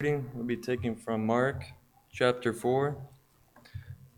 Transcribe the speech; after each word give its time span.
reading 0.00 0.30
will 0.32 0.44
be 0.44 0.56
taken 0.56 0.94
from 0.94 1.26
Mark 1.26 1.64
chapter 2.12 2.52
4, 2.52 2.96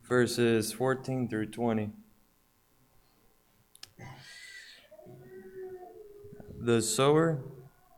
verses 0.07 0.75
14 0.75 1.27
through 1.27 1.47
20. 1.47 1.89
The 6.61 6.83
sower 6.83 7.39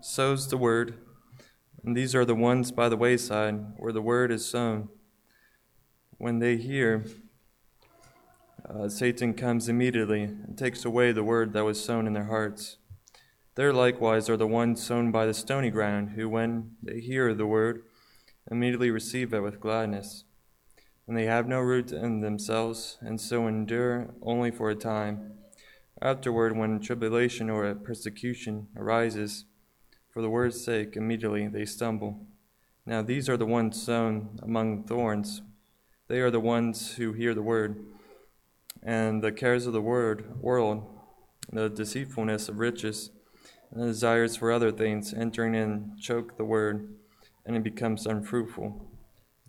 sows 0.00 0.46
the 0.46 0.56
word, 0.56 0.94
and 1.82 1.96
these 1.96 2.14
are 2.14 2.24
the 2.24 2.36
ones 2.36 2.70
by 2.70 2.88
the 2.88 2.96
wayside 2.96 3.58
where 3.76 3.92
the 3.92 4.00
word 4.00 4.30
is 4.30 4.46
sown. 4.46 4.88
When 6.18 6.38
they 6.38 6.58
hear, 6.58 7.04
uh, 8.64 8.88
Satan 8.90 9.34
comes 9.34 9.68
immediately 9.68 10.22
and 10.22 10.56
takes 10.56 10.84
away 10.84 11.10
the 11.10 11.24
word 11.24 11.52
that 11.54 11.64
was 11.64 11.84
sown 11.84 12.06
in 12.06 12.12
their 12.12 12.26
hearts. 12.26 12.76
There 13.54 13.72
likewise 13.72 14.30
are 14.30 14.36
the 14.38 14.46
ones 14.46 14.82
sown 14.82 15.12
by 15.12 15.26
the 15.26 15.34
stony 15.34 15.70
ground, 15.70 16.12
who, 16.12 16.26
when 16.26 16.76
they 16.82 17.00
hear 17.00 17.34
the 17.34 17.46
word, 17.46 17.82
immediately 18.50 18.90
receive 18.90 19.34
it 19.34 19.40
with 19.40 19.60
gladness. 19.60 20.24
And 21.06 21.16
they 21.16 21.26
have 21.26 21.46
no 21.46 21.60
root 21.60 21.92
in 21.92 22.20
themselves, 22.20 22.96
and 23.02 23.20
so 23.20 23.46
endure 23.46 24.14
only 24.22 24.50
for 24.50 24.70
a 24.70 24.74
time. 24.74 25.34
Afterward, 26.00 26.56
when 26.56 26.80
tribulation 26.80 27.50
or 27.50 27.74
persecution 27.74 28.68
arises, 28.74 29.44
for 30.08 30.22
the 30.22 30.30
word's 30.30 30.64
sake, 30.64 30.96
immediately 30.96 31.46
they 31.46 31.66
stumble. 31.66 32.26
Now 32.86 33.02
these 33.02 33.28
are 33.28 33.36
the 33.36 33.46
ones 33.46 33.82
sown 33.82 34.38
among 34.42 34.84
thorns. 34.84 35.42
They 36.08 36.20
are 36.20 36.30
the 36.30 36.40
ones 36.40 36.94
who 36.94 37.12
hear 37.12 37.34
the 37.34 37.42
word, 37.42 37.84
and 38.82 39.22
the 39.22 39.30
cares 39.30 39.66
of 39.66 39.74
the 39.74 39.82
word, 39.82 40.40
world, 40.40 40.86
the 41.52 41.68
deceitfulness 41.68 42.48
of 42.48 42.58
riches, 42.58 43.10
and 43.72 43.82
the 43.82 43.86
desires 43.86 44.36
for 44.36 44.52
other 44.52 44.70
things 44.70 45.14
entering 45.14 45.54
in 45.54 45.96
choke 46.00 46.36
the 46.36 46.44
word, 46.44 46.94
and 47.46 47.56
it 47.56 47.62
becomes 47.62 48.06
unfruitful. 48.06 48.86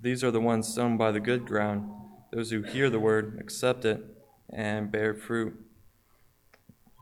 These 0.02 0.23
are 0.23 0.31
the 0.31 0.41
ones 0.41 0.73
sown 0.73 0.98
by 0.98 1.12
the 1.12 1.20
good 1.20 1.45
ground, 1.45 1.90
those 2.31 2.50
who 2.52 2.61
hear 2.61 2.89
the 2.89 3.00
word, 3.00 3.38
accept 3.39 3.86
it, 3.86 4.02
and 4.50 4.92
bear 4.92 5.14
fruit. 5.14 5.53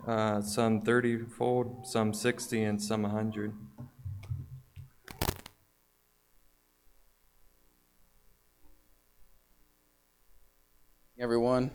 Uh, 0.08 0.42
some 0.42 0.82
30 0.82 1.26
fold, 1.26 1.86
some 1.86 2.12
60, 2.12 2.64
and 2.64 2.82
some 2.82 3.04
100. 3.04 3.54
Everyone, 11.20 11.70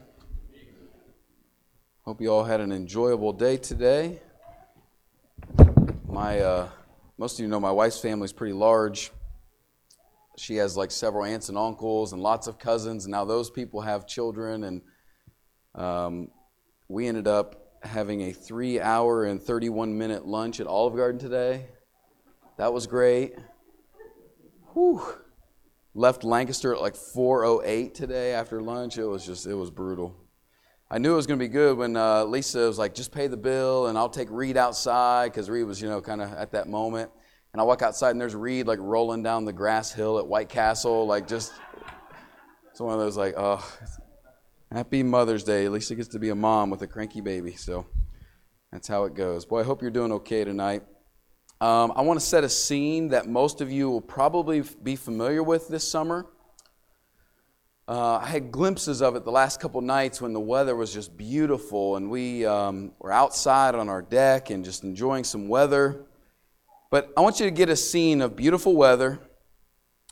hope 2.05 2.21
you 2.21 2.33
all 2.33 2.43
had 2.43 2.61
an 2.61 2.73
enjoyable 2.73 3.33
day 3.33 3.57
today. 3.57 4.21
My, 6.17 6.41
uh, 6.41 6.69
most 7.19 7.39
of 7.39 7.43
you 7.43 7.49
know 7.49 7.61
my 7.61 7.71
wife's 7.71 8.01
family 8.01 8.25
is 8.25 8.33
pretty 8.33 8.55
large. 8.55 9.11
She 10.39 10.57
has 10.57 10.75
like 10.75 10.91
several 10.91 11.27
aunts 11.27 11.51
and 11.51 11.59
uncles 11.59 12.15
and 12.15 12.23
lots 12.23 12.47
of 12.47 12.59
cousins, 12.59 13.05
and 13.05 13.13
now 13.13 13.27
those 13.27 13.51
people 13.51 13.83
have 13.83 14.07
children. 14.07 14.65
And 14.65 14.83
um, 15.75 16.29
we 16.89 17.07
ended 17.07 17.29
up 17.29 17.77
having 17.83 18.23
a 18.23 18.33
three 18.33 18.81
hour 18.81 19.27
and 19.27 19.43
31 19.43 19.99
minute 19.99 20.27
lunch 20.27 20.59
at 20.59 20.67
Olive 20.67 20.97
Garden 20.97 21.21
today. 21.21 21.67
That 22.57 22.73
was 22.73 22.87
great. 22.87 23.35
Whew. 24.73 25.03
Left 25.93 26.25
Lancaster 26.25 26.75
at 26.75 26.81
like 26.81 26.95
4:08 26.95 27.93
today 27.93 28.33
after 28.33 28.63
lunch. 28.63 28.97
It 28.97 29.05
was 29.05 29.27
just 29.27 29.47
it 29.47 29.55
was 29.55 29.71
brutal. 29.71 30.17
I 30.91 30.99
knew 30.99 31.13
it 31.13 31.17
was 31.17 31.27
going 31.27 31.39
to 31.39 31.45
be 31.45 31.49
good 31.49 31.77
when 31.77 31.97
uh, 31.97 32.25
Lisa 32.25 32.61
was 32.61 32.79
like, 32.79 32.95
"Just 32.95 33.13
pay 33.13 33.27
the 33.27 33.37
bill, 33.37 33.87
and 33.87 33.99
I'll 33.99 34.09
take 34.09 34.29
Reed 34.31 34.57
outside," 34.57 35.33
because 35.33 35.51
Reed 35.51 35.67
was 35.67 35.83
you 35.83 35.89
know 35.89 36.01
kind 36.01 36.23
of 36.23 36.33
at 36.33 36.53
that 36.53 36.69
moment. 36.69 37.11
And 37.53 37.61
I 37.61 37.65
walk 37.65 37.81
outside 37.81 38.11
and 38.11 38.21
there's 38.21 38.35
Reed 38.35 38.67
like 38.67 38.79
rolling 38.81 39.23
down 39.23 39.47
the 39.47 39.53
grass 39.53 39.91
hill 39.91 40.19
at 40.19 40.27
White 40.27 40.51
Castle, 40.51 41.07
like 41.07 41.27
just 41.27 41.53
it's 42.71 42.81
one 42.83 42.93
of 42.93 43.01
those 43.01 43.17
like, 43.17 43.33
oh, 43.39 43.67
happy 44.71 45.03
Mother's 45.03 45.43
Day. 45.43 45.67
Lisa 45.71 45.95
gets 45.95 46.09
to 46.09 46.19
be 46.19 46.29
a 46.29 46.35
mom 46.35 46.69
with 46.69 46.83
a 46.83 46.87
cranky 46.87 47.23
baby, 47.23 47.55
so 47.55 47.87
that's 48.71 48.87
how 48.87 49.05
it 49.05 49.15
goes. 49.15 49.47
Boy, 49.47 49.61
I 49.61 49.63
hope 49.63 49.81
you're 49.81 49.91
doing 49.91 50.13
okay 50.13 50.45
tonight. 50.45 50.83
Um, 51.63 51.95
I 51.97 52.03
want 52.03 52.21
to 52.21 52.27
set 52.27 52.45
a 52.45 52.51
scene 52.51 53.09
that 53.09 53.27
most 53.27 53.63
of 53.63 53.73
you 53.73 53.89
will 53.89 54.03
probably 54.03 54.63
be 54.83 54.95
familiar 54.95 55.43
with 55.43 55.69
this 55.69 55.91
summer. 55.91 56.27
Uh, 57.89 58.17
I 58.17 58.27
had 58.27 58.51
glimpses 58.51 59.01
of 59.01 59.15
it 59.15 59.25
the 59.25 59.31
last 59.31 59.61
couple 59.61 59.81
nights 59.81 60.21
when 60.21 60.33
the 60.33 60.41
weather 60.41 60.75
was 60.75 60.93
just 60.93 61.17
beautiful, 61.17 61.95
and 61.95 62.11
we 62.11 62.45
um, 62.45 62.91
were 62.99 63.13
outside 63.13 63.77
on 63.77 63.89
our 63.89 64.03
deck 64.03 64.51
and 64.51 64.65
just 64.65 64.83
enjoying 64.83 65.23
some 65.23 65.47
weather. 65.47 66.05
But 66.91 67.13
I 67.17 67.21
want 67.21 67.39
you 67.39 67.47
to 67.47 67.53
get 67.53 67.69
a 67.69 67.77
scene 67.77 68.23
of 68.23 68.35
beautiful 68.35 68.75
weather, 68.75 69.21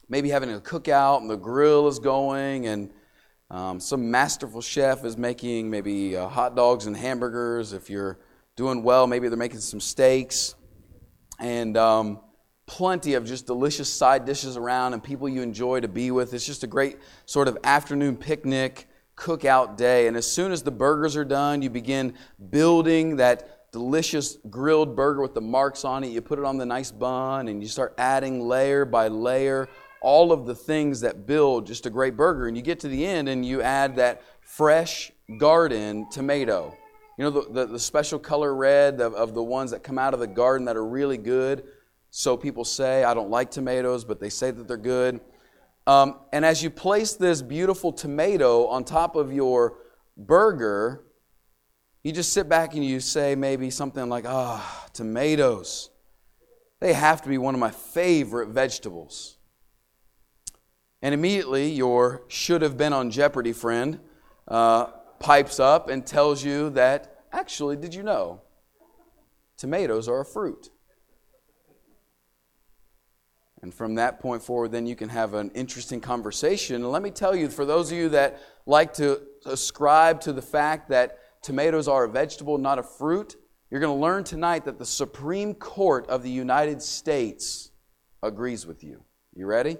maybe 0.08 0.28
having 0.28 0.52
a 0.52 0.60
cookout, 0.60 1.22
and 1.22 1.28
the 1.28 1.36
grill 1.36 1.88
is 1.88 1.98
going, 1.98 2.68
and 2.68 2.90
um, 3.50 3.80
some 3.80 4.08
masterful 4.08 4.60
chef 4.60 5.04
is 5.04 5.16
making 5.16 5.68
maybe 5.68 6.16
uh, 6.16 6.28
hot 6.28 6.54
dogs 6.54 6.86
and 6.86 6.96
hamburgers. 6.96 7.72
If 7.72 7.90
you're 7.90 8.20
doing 8.54 8.84
well, 8.84 9.08
maybe 9.08 9.28
they're 9.28 9.36
making 9.36 9.58
some 9.58 9.80
steaks 9.80 10.54
and 11.40 11.76
um, 11.76 12.20
plenty 12.66 13.14
of 13.14 13.26
just 13.26 13.46
delicious 13.46 13.92
side 13.92 14.24
dishes 14.24 14.56
around 14.56 14.94
and 14.94 15.02
people 15.02 15.28
you 15.28 15.42
enjoy 15.42 15.80
to 15.80 15.88
be 15.88 16.10
with. 16.10 16.32
It's 16.32 16.46
just 16.46 16.64
a 16.64 16.66
great 16.66 16.98
sort 17.26 17.48
of 17.48 17.58
afternoon 17.64 18.16
picnic, 18.16 18.88
cookout 19.16 19.76
day. 19.76 20.06
And 20.06 20.16
as 20.16 20.30
soon 20.30 20.52
as 20.52 20.62
the 20.62 20.70
burgers 20.70 21.16
are 21.16 21.24
done, 21.24 21.62
you 21.62 21.70
begin 21.70 22.14
building 22.50 23.16
that 23.16 23.70
delicious 23.72 24.38
grilled 24.48 24.96
burger 24.96 25.20
with 25.20 25.34
the 25.34 25.40
marks 25.40 25.84
on 25.84 26.04
it. 26.04 26.08
You 26.08 26.20
put 26.20 26.38
it 26.38 26.44
on 26.44 26.56
the 26.56 26.66
nice 26.66 26.90
bun 26.90 27.48
and 27.48 27.62
you 27.62 27.68
start 27.68 27.94
adding 27.98 28.40
layer 28.46 28.84
by 28.84 29.08
layer 29.08 29.68
all 30.00 30.32
of 30.32 30.46
the 30.46 30.54
things 30.54 31.00
that 31.00 31.26
build 31.26 31.66
just 31.66 31.86
a 31.86 31.90
great 31.90 32.16
burger. 32.16 32.46
And 32.46 32.56
you 32.56 32.62
get 32.62 32.80
to 32.80 32.88
the 32.88 33.04
end 33.04 33.28
and 33.28 33.44
you 33.44 33.62
add 33.62 33.96
that 33.96 34.22
fresh 34.42 35.10
garden 35.38 36.08
tomato. 36.10 36.76
You 37.18 37.24
know, 37.24 37.30
the, 37.30 37.52
the, 37.52 37.66
the 37.66 37.78
special 37.78 38.18
color 38.18 38.54
red 38.54 39.00
of, 39.00 39.14
of 39.14 39.34
the 39.34 39.42
ones 39.42 39.70
that 39.70 39.82
come 39.82 39.98
out 39.98 40.14
of 40.14 40.20
the 40.20 40.26
garden 40.26 40.66
that 40.66 40.76
are 40.76 40.84
really 40.84 41.16
good. 41.16 41.64
So 42.16 42.36
people 42.36 42.64
say, 42.64 43.02
I 43.02 43.12
don't 43.12 43.28
like 43.28 43.50
tomatoes, 43.50 44.04
but 44.04 44.20
they 44.20 44.30
say 44.30 44.52
that 44.52 44.68
they're 44.68 44.76
good. 44.76 45.20
Um, 45.84 46.20
and 46.32 46.44
as 46.44 46.62
you 46.62 46.70
place 46.70 47.14
this 47.14 47.42
beautiful 47.42 47.92
tomato 47.92 48.68
on 48.68 48.84
top 48.84 49.16
of 49.16 49.32
your 49.32 49.78
burger, 50.16 51.06
you 52.04 52.12
just 52.12 52.32
sit 52.32 52.48
back 52.48 52.74
and 52.74 52.84
you 52.84 53.00
say 53.00 53.34
maybe 53.34 53.68
something 53.68 54.08
like, 54.08 54.26
ah, 54.28 54.86
tomatoes. 54.92 55.90
They 56.78 56.92
have 56.92 57.20
to 57.22 57.28
be 57.28 57.36
one 57.36 57.52
of 57.52 57.58
my 57.58 57.72
favorite 57.72 58.50
vegetables. 58.50 59.36
And 61.02 61.14
immediately 61.14 61.72
your 61.72 62.22
should 62.28 62.62
have 62.62 62.76
been 62.76 62.92
on 62.92 63.10
Jeopardy 63.10 63.52
friend 63.52 63.98
uh, 64.46 64.84
pipes 65.18 65.58
up 65.58 65.88
and 65.88 66.06
tells 66.06 66.44
you 66.44 66.70
that 66.70 67.24
actually, 67.32 67.74
did 67.74 67.92
you 67.92 68.04
know? 68.04 68.40
Tomatoes 69.56 70.06
are 70.06 70.20
a 70.20 70.24
fruit. 70.24 70.70
And 73.64 73.72
from 73.72 73.94
that 73.94 74.20
point 74.20 74.42
forward, 74.42 74.72
then 74.72 74.84
you 74.84 74.94
can 74.94 75.08
have 75.08 75.32
an 75.32 75.50
interesting 75.54 75.98
conversation. 75.98 76.76
And 76.76 76.92
let 76.92 77.00
me 77.00 77.10
tell 77.10 77.34
you, 77.34 77.48
for 77.48 77.64
those 77.64 77.90
of 77.90 77.96
you 77.96 78.10
that 78.10 78.38
like 78.66 78.92
to 78.96 79.22
ascribe 79.46 80.20
to 80.20 80.34
the 80.34 80.42
fact 80.42 80.90
that 80.90 81.18
tomatoes 81.40 81.88
are 81.88 82.04
a 82.04 82.08
vegetable, 82.10 82.58
not 82.58 82.78
a 82.78 82.82
fruit, 82.82 83.36
you're 83.70 83.80
going 83.80 83.96
to 83.96 84.02
learn 84.02 84.22
tonight 84.22 84.66
that 84.66 84.78
the 84.78 84.84
Supreme 84.84 85.54
Court 85.54 86.06
of 86.08 86.22
the 86.22 86.28
United 86.28 86.82
States 86.82 87.70
agrees 88.22 88.66
with 88.66 88.84
you. 88.84 89.02
You 89.34 89.46
ready? 89.46 89.78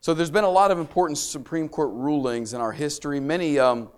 So 0.00 0.12
there's 0.12 0.32
been 0.32 0.42
a 0.42 0.50
lot 0.50 0.72
of 0.72 0.80
important 0.80 1.18
Supreme 1.18 1.68
Court 1.68 1.90
rulings 1.92 2.54
in 2.54 2.60
our 2.60 2.72
history. 2.72 3.20
Many 3.20 3.56
um, 3.56 3.88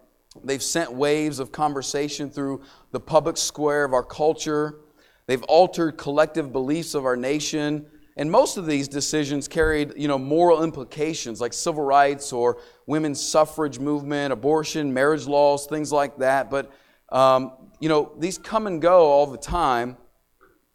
they've 0.44 0.62
sent 0.62 0.93
waves 0.93 1.38
of 1.38 1.50
conversation 1.50 2.28
through 2.28 2.60
the 2.91 3.00
public 3.00 3.38
square 3.38 3.84
of 3.84 3.94
our 3.94 4.04
culture. 4.04 4.81
They've 5.26 5.43
altered 5.44 5.97
collective 5.97 6.53
beliefs 6.53 6.94
of 6.94 7.06
our 7.06 7.16
nation. 7.16 7.87
And 8.16 8.31
most 8.31 8.56
of 8.56 8.66
these 8.66 8.88
decisions 8.88 9.47
carried, 9.47 9.93
you 9.97 10.09
know, 10.09 10.19
moral 10.19 10.64
implications 10.64 11.41
like 11.41 11.52
civil 11.52 11.85
rights 11.85 12.32
or 12.32 12.58
women's 12.87 13.20
suffrage 13.20 13.79
movement, 13.79 14.32
abortion, 14.32 14.93
marriage 14.94 15.26
laws, 15.26 15.67
things 15.67 15.93
like 15.93 16.17
that. 16.19 16.49
But, 16.49 16.73
um, 17.11 17.52
you 17.79 17.91
know, 17.91 18.14
these 18.19 18.38
come 18.38 18.67
and 18.67 18.81
go 18.81 19.05
all 19.06 19.26
the 19.26 19.37
time. 19.37 19.99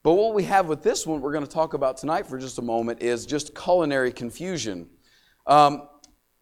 But 0.03 0.13
what 0.13 0.35
we 0.35 0.43
have 0.43 0.67
with 0.67 0.83
this 0.83 1.07
one, 1.07 1.21
we're 1.21 1.31
going 1.31 1.45
to 1.45 1.51
talk 1.51 1.73
about 1.73 1.97
tonight 1.97 2.27
for 2.27 2.37
just 2.37 2.59
a 2.59 2.61
moment, 2.61 3.01
is 3.01 3.25
just 3.25 3.55
culinary 3.55 4.11
confusion. 4.11 4.87
Um, 5.47 5.87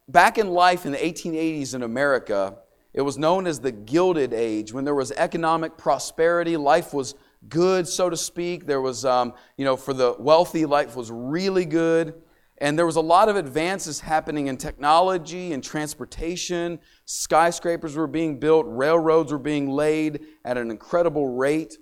back 0.09 0.38
in 0.38 0.50
life 0.50 0.85
in 0.85 0.91
the 0.91 0.97
1880s 0.97 1.75
in 1.75 1.83
America, 1.83 2.57
it 2.94 3.01
was 3.01 3.18
known 3.18 3.47
as 3.47 3.59
the 3.59 3.71
Gilded 3.71 4.33
Age 4.33 4.74
when 4.74 4.83
there 4.83 4.95
was 4.95 5.12
economic 5.13 5.77
prosperity, 5.77 6.57
life 6.57 6.94
was 6.94 7.15
good, 7.47 7.88
so 7.88 8.09
to 8.09 8.18
speak. 8.18 8.65
There 8.65 8.81
was, 8.81 9.06
um, 9.06 9.33
you 9.57 9.65
know, 9.65 9.77
for 9.77 9.94
the 9.94 10.15
wealthy, 10.19 10.65
life 10.65 10.95
was 10.95 11.09
really 11.12 11.65
good. 11.65 12.13
And 12.62 12.77
there 12.77 12.86
was 12.86 12.97
a 12.97 13.01
lot 13.01 13.30
of 13.30 13.38
advances 13.38 14.01
happening 14.01 14.47
in 14.47 14.57
technology 14.57 15.53
and 15.53 15.63
transportation. 15.63 16.80
Skyscrapers 17.06 17.95
were 17.95 18.07
being 18.07 18.39
built, 18.39 18.65
railroads 18.68 19.31
were 19.31 19.39
being 19.39 19.69
laid 19.69 20.25
at 20.44 20.57
an 20.57 20.69
incredible 20.69 21.30
rate. 21.30 21.77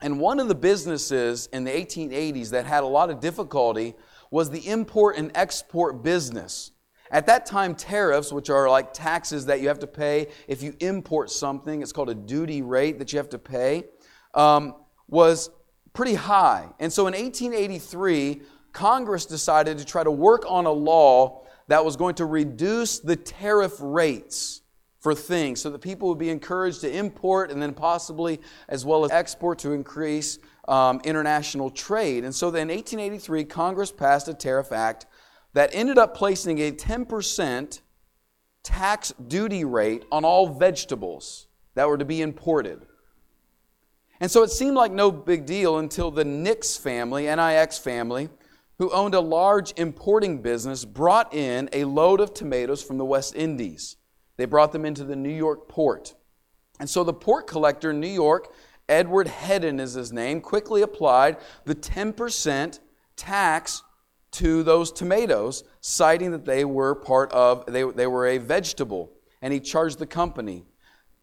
And 0.00 0.18
one 0.18 0.40
of 0.40 0.48
the 0.48 0.54
businesses 0.54 1.48
in 1.52 1.64
the 1.64 1.70
1880s 1.70 2.50
that 2.50 2.66
had 2.66 2.82
a 2.82 2.86
lot 2.86 3.10
of 3.10 3.20
difficulty 3.20 3.94
was 4.30 4.50
the 4.50 4.66
import 4.66 5.16
and 5.16 5.30
export 5.34 6.02
business. 6.02 6.72
At 7.10 7.26
that 7.26 7.46
time, 7.46 7.74
tariffs, 7.74 8.32
which 8.32 8.50
are 8.50 8.68
like 8.68 8.92
taxes 8.92 9.46
that 9.46 9.60
you 9.60 9.68
have 9.68 9.78
to 9.80 9.86
pay 9.86 10.28
if 10.48 10.62
you 10.62 10.74
import 10.80 11.30
something, 11.30 11.82
it's 11.82 11.92
called 11.92 12.10
a 12.10 12.14
duty 12.14 12.62
rate 12.62 12.98
that 12.98 13.12
you 13.12 13.18
have 13.18 13.28
to 13.30 13.38
pay, 13.38 13.84
um, 14.34 14.74
was 15.08 15.50
pretty 15.92 16.14
high. 16.14 16.68
And 16.78 16.92
so 16.92 17.06
in 17.06 17.14
1883, 17.14 18.42
Congress 18.72 19.26
decided 19.26 19.78
to 19.78 19.84
try 19.84 20.04
to 20.04 20.10
work 20.10 20.44
on 20.46 20.66
a 20.66 20.72
law 20.72 21.44
that 21.68 21.84
was 21.84 21.96
going 21.96 22.14
to 22.16 22.26
reduce 22.26 23.00
the 23.00 23.16
tariff 23.16 23.74
rates 23.80 24.62
for 25.00 25.14
things 25.14 25.60
so 25.60 25.70
that 25.70 25.80
people 25.80 26.08
would 26.08 26.18
be 26.18 26.30
encouraged 26.30 26.80
to 26.80 26.90
import 26.92 27.50
and 27.50 27.62
then 27.62 27.72
possibly 27.72 28.40
as 28.68 28.84
well 28.84 29.04
as 29.04 29.10
export 29.10 29.58
to 29.60 29.72
increase 29.72 30.38
um, 30.68 31.00
international 31.04 31.70
trade. 31.70 32.24
And 32.24 32.34
so 32.34 32.50
then 32.50 32.70
in 32.70 32.76
1883, 32.76 33.44
Congress 33.44 33.92
passed 33.92 34.28
a 34.28 34.34
tariff 34.34 34.72
act 34.72 35.06
that 35.54 35.70
ended 35.72 35.96
up 35.96 36.16
placing 36.16 36.58
a 36.58 36.72
10% 36.72 37.80
tax 38.62 39.14
duty 39.28 39.64
rate 39.64 40.04
on 40.10 40.24
all 40.24 40.48
vegetables 40.48 41.46
that 41.74 41.88
were 41.88 41.98
to 41.98 42.04
be 42.04 42.20
imported. 42.20 42.85
And 44.20 44.30
so 44.30 44.42
it 44.42 44.50
seemed 44.50 44.76
like 44.76 44.92
no 44.92 45.10
big 45.10 45.44
deal 45.44 45.78
until 45.78 46.10
the 46.10 46.24
Nix 46.24 46.76
family, 46.76 47.24
NIX 47.24 47.78
family, 47.78 48.28
who 48.78 48.90
owned 48.90 49.14
a 49.14 49.20
large 49.20 49.72
importing 49.76 50.42
business, 50.42 50.84
brought 50.84 51.34
in 51.34 51.68
a 51.72 51.84
load 51.84 52.20
of 52.20 52.34
tomatoes 52.34 52.82
from 52.82 52.98
the 52.98 53.04
West 53.04 53.34
Indies. 53.34 53.96
They 54.36 54.44
brought 54.44 54.72
them 54.72 54.84
into 54.84 55.04
the 55.04 55.16
New 55.16 55.34
York 55.34 55.68
port. 55.68 56.14
And 56.78 56.88
so 56.88 57.04
the 57.04 57.14
port 57.14 57.46
collector 57.46 57.90
in 57.90 58.00
New 58.00 58.06
York, 58.06 58.52
Edward 58.88 59.28
Hedden 59.28 59.80
is 59.80 59.94
his 59.94 60.12
name, 60.12 60.40
quickly 60.40 60.82
applied 60.82 61.38
the 61.64 61.74
10% 61.74 62.78
tax 63.16 63.82
to 64.32 64.62
those 64.62 64.92
tomatoes, 64.92 65.64
citing 65.80 66.30
that 66.32 66.44
they 66.44 66.64
were 66.64 66.94
part 66.94 67.32
of, 67.32 67.64
they, 67.66 67.82
they 67.82 68.06
were 68.06 68.26
a 68.26 68.38
vegetable. 68.38 69.10
And 69.40 69.52
he 69.52 69.60
charged 69.60 69.98
the 69.98 70.06
company. 70.06 70.64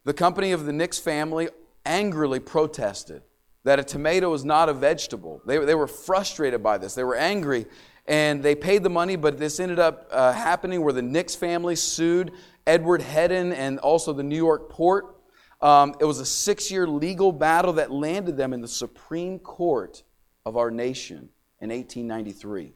The 0.04 0.14
company 0.14 0.52
of 0.52 0.66
the 0.66 0.74
Nix 0.74 0.98
family 0.98 1.50
angrily 1.86 2.40
protested 2.40 3.24
that 3.64 3.80
a 3.80 3.84
tomato 3.84 4.30
was 4.30 4.44
not 4.44 4.70
a 4.70 4.74
vegetable. 4.74 5.42
They, 5.46 5.58
they 5.58 5.76
were 5.76 5.88
frustrated 5.88 6.62
by 6.62 6.78
this. 6.78 6.96
They 6.96 7.04
were 7.04 7.16
angry 7.16 7.66
and 8.06 8.44
they 8.44 8.56
paid 8.56 8.84
the 8.84 8.90
money, 8.90 9.16
but 9.16 9.38
this 9.38 9.60
ended 9.60 9.80
up 9.80 10.08
uh, 10.12 10.34
happening 10.34 10.82
where 10.82 10.94
the 10.94 11.02
Nix 11.02 11.36
family 11.36 11.76
sued 11.76 12.32
Edward 12.68 13.02
Hedden 13.02 13.54
and 13.54 13.80
also 13.80 14.12
the 14.12 14.24
New 14.24 14.36
York 14.36 14.70
port. 14.70 15.16
Um, 15.62 15.96
it 16.02 16.06
was 16.06 16.20
a 16.20 16.26
six 16.26 16.70
year 16.70 16.86
legal 16.86 17.32
battle 17.32 17.74
that 17.74 17.92
landed 17.92 18.36
them 18.36 18.52
in 18.52 18.62
the 18.62 18.68
Supreme 18.68 19.40
Court 19.40 20.04
of 20.46 20.58
our 20.58 20.70
nation 20.70 21.30
in 21.62 21.70
1893. 21.70 22.74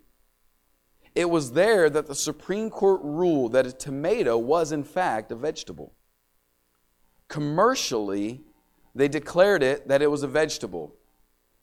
It 1.14 1.30
was 1.30 1.52
there 1.52 1.90
that 1.90 2.08
the 2.08 2.16
Supreme 2.16 2.70
Court 2.70 3.02
ruled 3.04 3.54
that 3.54 3.66
a 3.66 3.72
tomato 3.74 4.38
was, 4.38 4.72
in 4.72 4.84
fact, 4.84 5.32
a 5.32 5.36
vegetable. 5.36 5.94
Commercially, 7.28 8.44
they 8.98 9.08
declared 9.08 9.64
it 9.64 9.88
that 9.88 10.02
it 10.02 10.10
was 10.10 10.24
a 10.24 10.28
vegetable. 10.28 10.94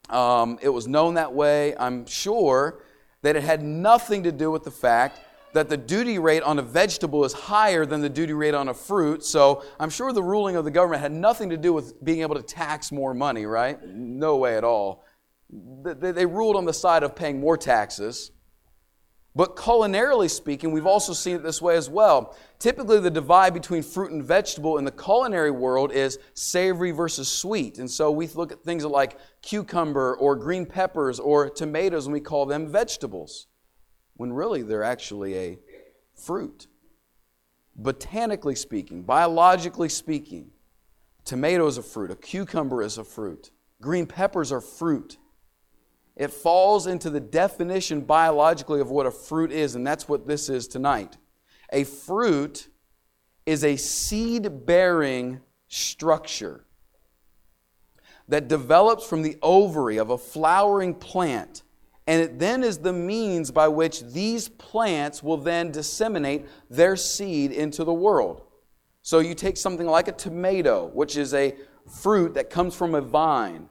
Um, 0.09 0.57
it 0.61 0.69
was 0.69 0.87
known 0.87 1.15
that 1.15 1.33
way. 1.33 1.75
I'm 1.77 2.05
sure 2.05 2.81
that 3.21 3.35
it 3.35 3.43
had 3.43 3.61
nothing 3.61 4.23
to 4.23 4.31
do 4.31 4.51
with 4.51 4.63
the 4.63 4.71
fact 4.71 5.19
that 5.53 5.69
the 5.69 5.77
duty 5.77 6.19
rate 6.19 6.43
on 6.43 6.59
a 6.59 6.61
vegetable 6.61 7.25
is 7.25 7.33
higher 7.33 7.85
than 7.85 8.01
the 8.01 8.09
duty 8.09 8.33
rate 8.33 8.53
on 8.53 8.69
a 8.69 8.73
fruit. 8.73 9.23
So 9.23 9.63
I'm 9.79 9.89
sure 9.89 10.11
the 10.13 10.23
ruling 10.23 10.55
of 10.55 10.65
the 10.65 10.71
government 10.71 11.01
had 11.01 11.11
nothing 11.11 11.49
to 11.49 11.57
do 11.57 11.73
with 11.73 12.03
being 12.03 12.21
able 12.21 12.35
to 12.35 12.43
tax 12.43 12.91
more 12.91 13.13
money, 13.13 13.45
right? 13.45 13.81
No 13.85 14.37
way 14.37 14.57
at 14.57 14.63
all. 14.63 15.05
They 15.49 16.25
ruled 16.25 16.55
on 16.55 16.65
the 16.65 16.73
side 16.73 17.03
of 17.03 17.15
paying 17.15 17.39
more 17.39 17.57
taxes. 17.57 18.31
But 19.35 19.57
culinarily 19.57 20.31
speaking, 20.31 20.71
we've 20.71 20.85
also 20.85 21.11
seen 21.11 21.35
it 21.35 21.43
this 21.43 21.61
way 21.61 21.75
as 21.75 21.89
well. 21.89 22.37
Typically, 22.57 23.01
the 23.01 23.11
divide 23.11 23.53
between 23.53 23.83
fruit 23.83 24.11
and 24.11 24.23
vegetable 24.23 24.77
in 24.77 24.85
the 24.85 24.91
culinary 24.91 25.51
world 25.51 25.91
is 25.91 26.17
savory 26.33 26.91
versus 26.91 27.29
sweet. 27.29 27.77
And 27.77 27.91
so 27.91 28.11
we 28.11 28.27
look 28.27 28.53
at 28.53 28.63
things 28.63 28.85
like 28.85 29.19
cucumber 29.41 30.15
or 30.15 30.37
green 30.37 30.65
peppers 30.65 31.19
or 31.19 31.49
tomatoes 31.49 32.05
and 32.05 32.13
we 32.13 32.21
call 32.21 32.45
them 32.45 32.71
vegetables, 32.71 33.47
when 34.13 34.31
really 34.31 34.61
they're 34.61 34.83
actually 34.83 35.37
a 35.37 35.59
fruit. 36.15 36.67
Botanically 37.75 38.55
speaking, 38.55 39.03
biologically 39.03 39.89
speaking, 39.89 40.51
tomato 41.25 41.67
is 41.67 41.77
a 41.77 41.83
fruit, 41.83 42.09
a 42.09 42.15
cucumber 42.15 42.81
is 42.81 42.97
a 42.97 43.03
fruit, 43.03 43.51
green 43.81 44.05
peppers 44.05 44.53
are 44.53 44.61
fruit. 44.61 45.17
It 46.15 46.31
falls 46.31 46.87
into 46.87 47.09
the 47.09 47.19
definition 47.19 48.01
biologically 48.01 48.79
of 48.79 48.89
what 48.89 49.05
a 49.05 49.11
fruit 49.11 49.51
is, 49.51 49.75
and 49.75 49.85
that's 49.85 50.07
what 50.07 50.27
this 50.27 50.49
is 50.49 50.67
tonight. 50.67 51.17
A 51.71 51.83
fruit 51.83 52.69
is 53.45 53.63
a 53.63 53.75
seed 53.75 54.65
bearing 54.65 55.41
structure 55.67 56.65
that 58.27 58.47
develops 58.47 59.05
from 59.05 59.21
the 59.21 59.37
ovary 59.41 59.97
of 59.97 60.09
a 60.09 60.17
flowering 60.17 60.95
plant, 60.95 61.63
and 62.07 62.21
it 62.21 62.39
then 62.39 62.63
is 62.63 62.79
the 62.79 62.93
means 62.93 63.51
by 63.51 63.67
which 63.67 64.01
these 64.01 64.47
plants 64.47 65.21
will 65.21 65.37
then 65.37 65.71
disseminate 65.71 66.45
their 66.69 66.95
seed 66.95 67.51
into 67.51 67.83
the 67.83 67.93
world. 67.93 68.43
So 69.01 69.19
you 69.19 69.35
take 69.35 69.57
something 69.57 69.85
like 69.85 70.07
a 70.07 70.11
tomato, 70.11 70.87
which 70.87 71.17
is 71.17 71.33
a 71.33 71.55
fruit 72.01 72.33
that 72.35 72.49
comes 72.49 72.73
from 72.73 72.95
a 72.95 73.01
vine, 73.01 73.69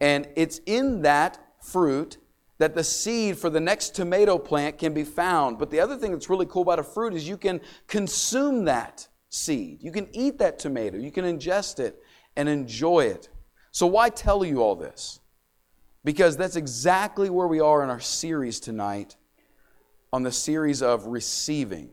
and 0.00 0.28
it's 0.36 0.60
in 0.64 1.02
that 1.02 1.38
fruit 1.62 2.18
that 2.58 2.74
the 2.74 2.84
seed 2.84 3.38
for 3.38 3.48
the 3.48 3.60
next 3.60 3.94
tomato 3.94 4.38
plant 4.38 4.78
can 4.78 4.92
be 4.92 5.04
found. 5.04 5.58
But 5.58 5.70
the 5.70 5.80
other 5.80 5.96
thing 5.96 6.12
that's 6.12 6.28
really 6.28 6.46
cool 6.46 6.62
about 6.62 6.78
a 6.78 6.84
fruit 6.84 7.14
is 7.14 7.26
you 7.26 7.38
can 7.38 7.60
consume 7.86 8.66
that 8.66 9.08
seed. 9.30 9.82
You 9.82 9.90
can 9.90 10.08
eat 10.12 10.38
that 10.38 10.58
tomato. 10.58 10.98
You 10.98 11.10
can 11.10 11.24
ingest 11.24 11.80
it 11.80 12.02
and 12.36 12.48
enjoy 12.48 13.06
it. 13.06 13.28
So, 13.72 13.86
why 13.86 14.10
tell 14.10 14.44
you 14.44 14.62
all 14.62 14.76
this? 14.76 15.20
Because 16.04 16.36
that's 16.36 16.56
exactly 16.56 17.30
where 17.30 17.46
we 17.46 17.60
are 17.60 17.82
in 17.82 17.90
our 17.90 18.00
series 18.00 18.60
tonight 18.60 19.16
on 20.12 20.22
the 20.22 20.32
series 20.32 20.82
of 20.82 21.06
receiving. 21.06 21.90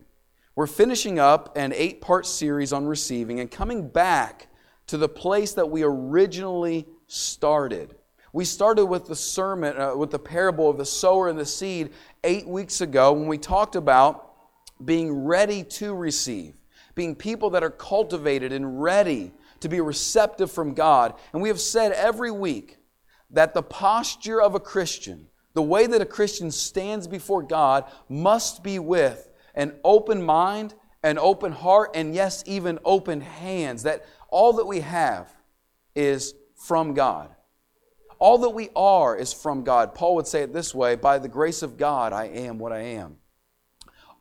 We're 0.55 0.67
finishing 0.67 1.19
up 1.19 1.55
an 1.55 1.71
eight 1.73 2.01
part 2.01 2.25
series 2.25 2.73
on 2.73 2.87
receiving 2.87 3.39
and 3.39 3.51
coming 3.51 3.87
back 3.87 4.47
to 4.87 4.97
the 4.97 5.09
place 5.09 5.53
that 5.53 5.69
we 5.69 5.83
originally 5.83 6.87
started. 7.07 7.95
We 8.37 8.45
started 8.45 8.85
with 8.85 9.07
the 9.07 9.15
sermon, 9.15 9.75
uh, 9.81 9.95
with 9.95 10.11
the 10.11 10.19
parable 10.19 10.69
of 10.69 10.77
the 10.77 10.85
sower 10.85 11.27
and 11.27 11.39
the 11.39 11.43
seed 11.43 11.89
eight 12.23 12.47
weeks 12.47 12.81
ago 12.81 13.11
when 13.11 13.25
we 13.25 13.39
talked 13.39 13.75
about 13.75 14.31
being 14.85 15.25
ready 15.25 15.63
to 15.63 15.95
receive, 15.95 16.53
being 16.93 17.15
people 17.15 17.49
that 17.49 17.63
are 17.63 17.71
cultivated 17.71 18.53
and 18.53 18.79
ready 18.79 19.31
to 19.61 19.67
be 19.67 19.81
receptive 19.81 20.51
from 20.51 20.75
God. 20.75 21.15
And 21.33 21.41
we 21.41 21.49
have 21.49 21.59
said 21.59 21.93
every 21.93 22.29
week 22.29 22.77
that 23.31 23.55
the 23.55 23.63
posture 23.63 24.39
of 24.39 24.53
a 24.53 24.59
Christian, 24.59 25.29
the 25.55 25.63
way 25.63 25.87
that 25.87 25.99
a 25.99 26.05
Christian 26.05 26.51
stands 26.51 27.07
before 27.07 27.41
God, 27.41 27.85
must 28.07 28.61
be 28.61 28.77
with 28.77 29.31
an 29.55 29.73
open 29.83 30.21
mind, 30.21 30.75
an 31.01 31.17
open 31.17 31.53
heart, 31.53 31.89
and 31.95 32.13
yes, 32.13 32.43
even 32.45 32.77
open 32.85 33.19
hands. 33.19 33.81
That 33.81 34.05
all 34.29 34.53
that 34.53 34.67
we 34.67 34.81
have 34.81 35.35
is 35.95 36.35
from 36.53 36.93
God. 36.93 37.31
All 38.19 38.39
that 38.39 38.49
we 38.49 38.69
are 38.75 39.15
is 39.15 39.33
from 39.33 39.63
God. 39.63 39.93
Paul 39.93 40.15
would 40.15 40.27
say 40.27 40.41
it 40.41 40.53
this 40.53 40.73
way 40.73 40.95
By 40.95 41.19
the 41.19 41.27
grace 41.27 41.61
of 41.61 41.77
God, 41.77 42.13
I 42.13 42.25
am 42.25 42.57
what 42.57 42.71
I 42.71 42.79
am. 42.79 43.17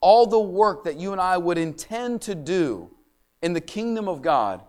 All 0.00 0.26
the 0.26 0.40
work 0.40 0.84
that 0.84 0.98
you 0.98 1.12
and 1.12 1.20
I 1.20 1.38
would 1.38 1.58
intend 1.58 2.22
to 2.22 2.34
do 2.34 2.94
in 3.42 3.52
the 3.52 3.60
kingdom 3.60 4.08
of 4.08 4.22
God 4.22 4.62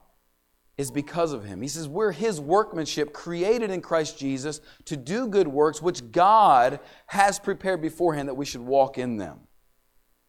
is 0.77 0.91
because 0.91 1.34
of 1.34 1.43
Him. 1.43 1.62
He 1.62 1.67
says, 1.67 1.88
We're 1.88 2.12
His 2.12 2.39
workmanship, 2.39 3.12
created 3.12 3.72
in 3.72 3.81
Christ 3.81 4.17
Jesus 4.17 4.62
to 4.86 4.96
do 4.96 5.27
good 5.27 5.48
works, 5.48 5.81
which 5.81 6.12
God 6.12 6.79
has 7.07 7.39
prepared 7.39 7.81
beforehand 7.81 8.29
that 8.29 8.36
we 8.36 8.46
should 8.46 8.62
walk 8.62 8.98
in 8.98 9.17
them. 9.17 9.39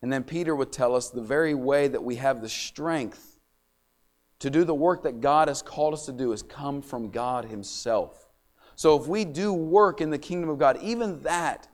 And 0.00 0.12
then 0.12 0.24
Peter 0.24 0.54
would 0.54 0.72
tell 0.72 0.94
us 0.94 1.10
the 1.10 1.22
very 1.22 1.54
way 1.54 1.88
that 1.88 2.02
we 2.02 2.16
have 2.16 2.40
the 2.40 2.48
strength 2.48 3.38
to 4.38 4.50
do 4.50 4.64
the 4.64 4.74
work 4.74 5.02
that 5.02 5.20
God 5.20 5.48
has 5.48 5.62
called 5.62 5.94
us 5.94 6.06
to 6.06 6.12
do 6.12 6.30
has 6.30 6.42
come 6.42 6.80
from 6.80 7.10
God 7.10 7.44
Himself. 7.44 8.27
So 8.78 8.96
if 8.96 9.08
we 9.08 9.24
do 9.24 9.52
work 9.52 10.00
in 10.00 10.10
the 10.10 10.18
kingdom 10.18 10.48
of 10.48 10.56
God, 10.56 10.78
even 10.80 11.20
that 11.22 11.66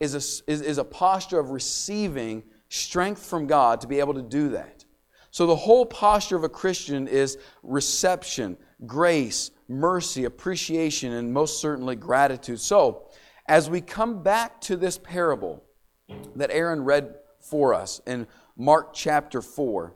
is 0.00 0.14
a, 0.14 0.50
is, 0.50 0.62
is 0.62 0.78
a 0.78 0.84
posture 0.84 1.38
of 1.38 1.50
receiving 1.50 2.42
strength 2.70 3.26
from 3.26 3.46
God 3.46 3.82
to 3.82 3.86
be 3.86 3.98
able 3.98 4.14
to 4.14 4.22
do 4.22 4.48
that. 4.48 4.86
So 5.30 5.46
the 5.46 5.54
whole 5.54 5.84
posture 5.84 6.36
of 6.36 6.44
a 6.44 6.48
Christian 6.48 7.06
is 7.06 7.36
reception, 7.62 8.56
grace, 8.86 9.50
mercy, 9.68 10.24
appreciation, 10.24 11.12
and 11.12 11.34
most 11.34 11.60
certainly 11.60 11.96
gratitude. 11.96 12.60
So 12.60 13.10
as 13.44 13.68
we 13.68 13.82
come 13.82 14.22
back 14.22 14.58
to 14.62 14.76
this 14.76 14.96
parable 14.96 15.62
that 16.34 16.50
Aaron 16.50 16.82
read 16.82 17.14
for 17.42 17.74
us 17.74 18.00
in 18.06 18.26
Mark 18.56 18.94
chapter 18.94 19.42
4, 19.42 19.94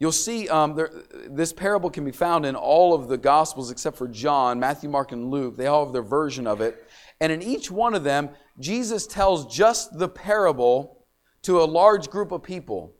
You'll 0.00 0.12
see 0.12 0.48
um, 0.48 0.76
there, 0.76 0.90
this 1.28 1.52
parable 1.52 1.90
can 1.90 2.04
be 2.04 2.12
found 2.12 2.46
in 2.46 2.54
all 2.54 2.94
of 2.94 3.08
the 3.08 3.18
Gospels 3.18 3.70
except 3.70 3.96
for 3.96 4.06
John, 4.06 4.60
Matthew, 4.60 4.88
Mark, 4.88 5.10
and 5.10 5.30
Luke. 5.30 5.56
They 5.56 5.66
all 5.66 5.84
have 5.84 5.92
their 5.92 6.02
version 6.02 6.46
of 6.46 6.60
it. 6.60 6.88
And 7.20 7.32
in 7.32 7.42
each 7.42 7.70
one 7.70 7.94
of 7.94 8.04
them, 8.04 8.30
Jesus 8.60 9.06
tells 9.06 9.52
just 9.52 9.98
the 9.98 10.08
parable 10.08 11.04
to 11.42 11.60
a 11.60 11.64
large 11.64 12.10
group 12.10 12.30
of 12.30 12.42
people. 12.42 12.94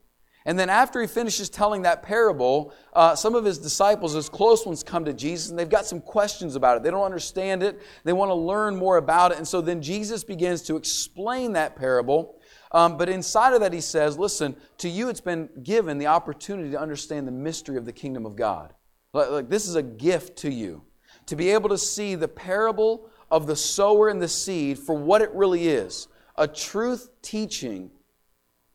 And 0.48 0.58
then 0.58 0.68
after 0.68 1.00
he 1.00 1.06
finishes 1.06 1.48
telling 1.48 1.82
that 1.82 2.02
parable, 2.02 2.72
uh, 2.94 3.14
some 3.14 3.36
of 3.36 3.44
his 3.44 3.58
disciples, 3.58 4.14
his 4.14 4.28
close 4.28 4.66
ones, 4.66 4.82
come 4.82 5.04
to 5.04 5.12
Jesus 5.12 5.50
and 5.50 5.58
they've 5.58 5.68
got 5.68 5.86
some 5.86 6.00
questions 6.00 6.56
about 6.56 6.76
it. 6.76 6.82
They 6.82 6.90
don't 6.90 7.04
understand 7.04 7.62
it. 7.62 7.80
They 8.02 8.12
want 8.12 8.30
to 8.30 8.34
learn 8.34 8.74
more 8.74 8.96
about 8.96 9.30
it. 9.30 9.38
And 9.38 9.46
so 9.46 9.60
then 9.60 9.82
Jesus 9.82 10.24
begins 10.24 10.62
to 10.62 10.76
explain 10.76 11.52
that 11.52 11.76
parable 11.76 12.38
um, 12.70 12.98
but 12.98 13.08
inside 13.08 13.54
of 13.54 13.60
that, 13.60 13.72
he 13.72 13.80
says, 13.80 14.18
listen, 14.18 14.56
to 14.78 14.88
you 14.88 15.08
it's 15.08 15.20
been 15.20 15.48
given 15.62 15.98
the 15.98 16.06
opportunity 16.06 16.70
to 16.70 16.80
understand 16.80 17.26
the 17.26 17.32
mystery 17.32 17.76
of 17.76 17.86
the 17.86 17.92
kingdom 17.92 18.26
of 18.26 18.36
God. 18.36 18.74
Like, 19.12 19.30
like, 19.30 19.48
this 19.48 19.66
is 19.66 19.74
a 19.74 19.82
gift 19.82 20.38
to 20.38 20.50
you. 20.50 20.82
To 21.26 21.36
be 21.36 21.50
able 21.50 21.70
to 21.70 21.78
see 21.78 22.14
the 22.14 22.28
parable 22.28 23.10
of 23.30 23.46
the 23.46 23.56
sower 23.56 24.08
and 24.08 24.20
the 24.20 24.28
seed 24.28 24.78
for 24.78 24.96
what 24.96 25.22
it 25.22 25.30
really 25.32 25.68
is 25.68 26.08
a 26.36 26.46
truth 26.46 27.10
teaching 27.20 27.90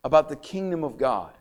about 0.04 0.28
the 0.28 0.36
kingdom 0.36 0.84
of 0.84 0.98
God. 0.98 1.32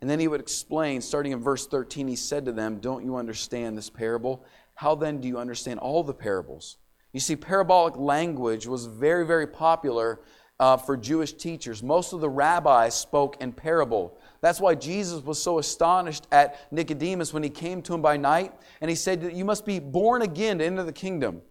And 0.00 0.08
then 0.08 0.20
he 0.20 0.28
would 0.28 0.40
explain, 0.40 1.00
starting 1.00 1.32
in 1.32 1.42
verse 1.42 1.66
13, 1.66 2.06
he 2.06 2.16
said 2.16 2.44
to 2.44 2.52
them, 2.52 2.78
Don't 2.78 3.04
you 3.04 3.16
understand 3.16 3.76
this 3.76 3.90
parable? 3.90 4.44
How 4.74 4.94
then 4.94 5.20
do 5.20 5.26
you 5.26 5.38
understand 5.38 5.80
all 5.80 6.04
the 6.04 6.14
parables? 6.14 6.76
You 7.12 7.20
see, 7.20 7.34
parabolic 7.34 7.96
language 7.96 8.66
was 8.66 8.86
very, 8.86 9.26
very 9.26 9.46
popular 9.46 10.20
uh, 10.60 10.76
for 10.76 10.96
Jewish 10.96 11.32
teachers. 11.32 11.82
Most 11.82 12.12
of 12.12 12.20
the 12.20 12.28
rabbis 12.28 12.94
spoke 12.94 13.40
in 13.40 13.52
parable. 13.52 14.18
That's 14.40 14.60
why 14.60 14.74
Jesus 14.74 15.22
was 15.22 15.42
so 15.42 15.58
astonished 15.58 16.26
at 16.30 16.72
Nicodemus 16.72 17.32
when 17.32 17.42
he 17.42 17.50
came 17.50 17.82
to 17.82 17.94
him 17.94 18.02
by 18.02 18.16
night 18.16 18.52
and 18.80 18.88
he 18.88 18.96
said, 18.96 19.32
You 19.34 19.44
must 19.44 19.64
be 19.64 19.78
born 19.78 20.22
again 20.22 20.58
to 20.58 20.64
enter 20.64 20.84
the 20.84 20.92
kingdom. 20.92 21.42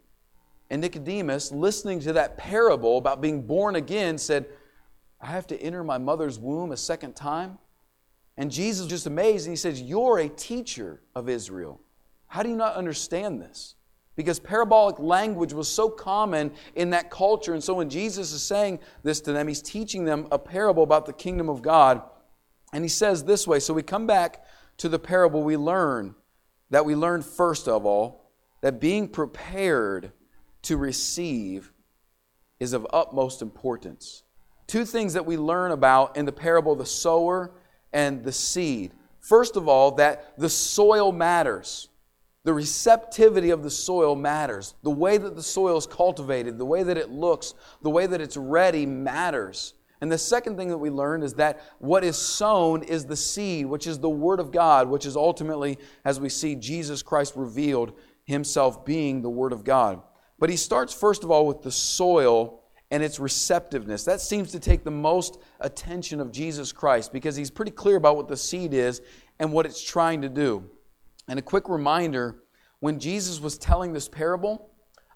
And 0.70 0.82
Nicodemus, 0.82 1.52
listening 1.52 2.02
to 2.02 2.14
that 2.14 2.38
parable 2.38 2.98
about 2.98 3.22
being 3.22 3.42
born 3.42 3.76
again, 3.76 4.18
said, 4.18 4.46
I 5.22 5.28
have 5.28 5.48
to 5.48 5.62
enter 5.62 5.84
my 5.84 5.98
mother's 5.98 6.38
womb 6.38 6.72
a 6.72 6.78
second 6.78 7.16
time? 7.16 7.58
And 8.38 8.52
Jesus 8.52 8.84
was 8.84 8.90
just 8.90 9.08
amazed 9.08 9.48
and 9.48 9.52
he 9.54 9.58
says, 9.58 9.82
You're 9.82 10.20
a 10.20 10.30
teacher 10.30 11.02
of 11.16 11.28
Israel. 11.28 11.82
How 12.28 12.44
do 12.44 12.50
you 12.50 12.56
not 12.56 12.76
understand 12.76 13.42
this? 13.42 13.76
because 14.18 14.40
parabolic 14.40 14.98
language 15.00 15.54
was 15.54 15.70
so 15.70 15.88
common 15.88 16.52
in 16.76 16.90
that 16.90 17.10
culture. 17.10 17.54
And 17.54 17.64
so 17.64 17.76
when 17.76 17.90
Jesus 17.90 18.34
is 18.34 18.42
saying 18.42 18.80
this 19.04 19.22
to 19.22 19.32
them, 19.32 19.48
he's 19.48 19.62
teaching 19.62 20.04
them 20.04 20.28
a 20.32 20.40
parable 20.40 20.84
about 20.84 21.06
the 21.06 21.14
kingdom 21.14 21.48
of 21.48 21.62
God. 21.62 22.02
And 22.74 22.84
he 22.84 22.90
says 22.90 23.24
this 23.24 23.48
way 23.48 23.60
so 23.60 23.74
we 23.74 23.84
come 23.84 24.08
back 24.08 24.44
to 24.78 24.90
the 24.90 25.00
parable, 25.00 25.44
we 25.44 25.56
learn 25.56 26.16
that 26.70 26.84
we 26.84 26.96
learn 26.96 27.22
first 27.22 27.68
of 27.68 27.86
all 27.86 28.32
that 28.62 28.82
being 28.82 29.08
prepared 29.08 30.12
to 30.64 30.76
receive 30.76 31.72
is 32.60 32.74
of 32.74 32.86
utmost 32.92 33.42
importance. 33.42 34.24
Two 34.66 34.84
things 34.84 35.14
that 35.14 35.26
we 35.26 35.38
learn 35.38 35.72
about 35.72 36.18
in 36.18 36.26
the 36.26 36.32
parable 36.32 36.76
the 36.76 36.86
sower 36.86 37.52
and 37.94 38.24
the 38.24 38.32
seed. 38.32 38.94
First 39.20 39.56
of 39.56 39.68
all, 39.68 39.92
that 39.96 40.38
the 40.38 40.50
soil 40.50 41.12
matters. 41.12 41.90
The 42.44 42.54
receptivity 42.54 43.50
of 43.50 43.62
the 43.62 43.70
soil 43.70 44.16
matters. 44.16 44.74
The 44.84 44.90
way 44.90 45.18
that 45.18 45.36
the 45.36 45.44
soil 45.44 45.78
is 45.78 45.86
cultivated, 45.86 46.58
the 46.58 46.66
way 46.66 46.84
that 46.84 46.98
it 46.98 47.10
looks, 47.10 47.54
the 47.82 47.90
way 47.90 48.08
that 48.08 48.22
it's 48.22 48.38
ready 48.38 48.86
matters. 48.86 49.74
And 50.00 50.12
the 50.12 50.18
second 50.18 50.58
thing 50.58 50.70
that 50.70 50.78
we 50.78 50.90
learned 50.90 51.24
is 51.24 51.34
that 51.34 51.60
what 51.80 52.04
is 52.04 52.18
sown 52.18 52.84
is 52.84 53.06
the 53.06 53.16
seed, 53.16 53.66
which 53.66 53.88
is 53.88 54.00
the 54.00 54.10
Word 54.10 54.40
of 54.40 54.52
God, 54.52 54.88
which 54.88 55.06
is 55.06 55.18
ultimately, 55.18 55.78
as 56.06 56.20
we 56.20 56.30
see 56.30 56.56
Jesus 56.56 57.02
Christ 57.02 57.34
revealed, 57.36 57.94
Himself 58.26 58.86
being 58.86 59.22
the 59.22 59.30
Word 59.30 59.52
of 59.52 59.64
God. 59.64 60.02
But 60.40 60.50
He 60.50 60.56
starts, 60.56 60.94
first 60.94 61.24
of 61.24 61.32
all, 61.32 61.48
with 61.48 61.64
the 61.64 61.72
soil 61.72 62.62
and 62.90 63.04
its 63.04 63.20
receptiveness. 63.20 64.04
That 64.06 64.22
seems 64.22 64.52
to 64.52 64.60
take 64.60 64.84
the 64.84 64.92
most 64.92 65.40
attention 65.60 66.20
of 66.20 66.32
Jesus 66.32 66.72
Christ 66.72 67.12
because 67.12 67.36
He's 67.36 67.52
pretty 67.52 67.72
clear 67.72 67.98
about 67.98 68.16
what 68.16 68.28
the 68.28 68.38
seed 68.38 68.74
is 68.74 69.02
and 69.40 69.52
what 69.52 69.66
it's 69.66 69.84
trying 69.84 70.22
to 70.22 70.30
do. 70.30 70.70
And 71.28 71.38
a 71.38 71.42
quick 71.42 71.68
reminder 71.68 72.44
when 72.80 73.00
Jesus 73.00 73.40
was 73.40 73.58
telling 73.58 73.94
this 73.94 74.08
parable, 74.08 74.70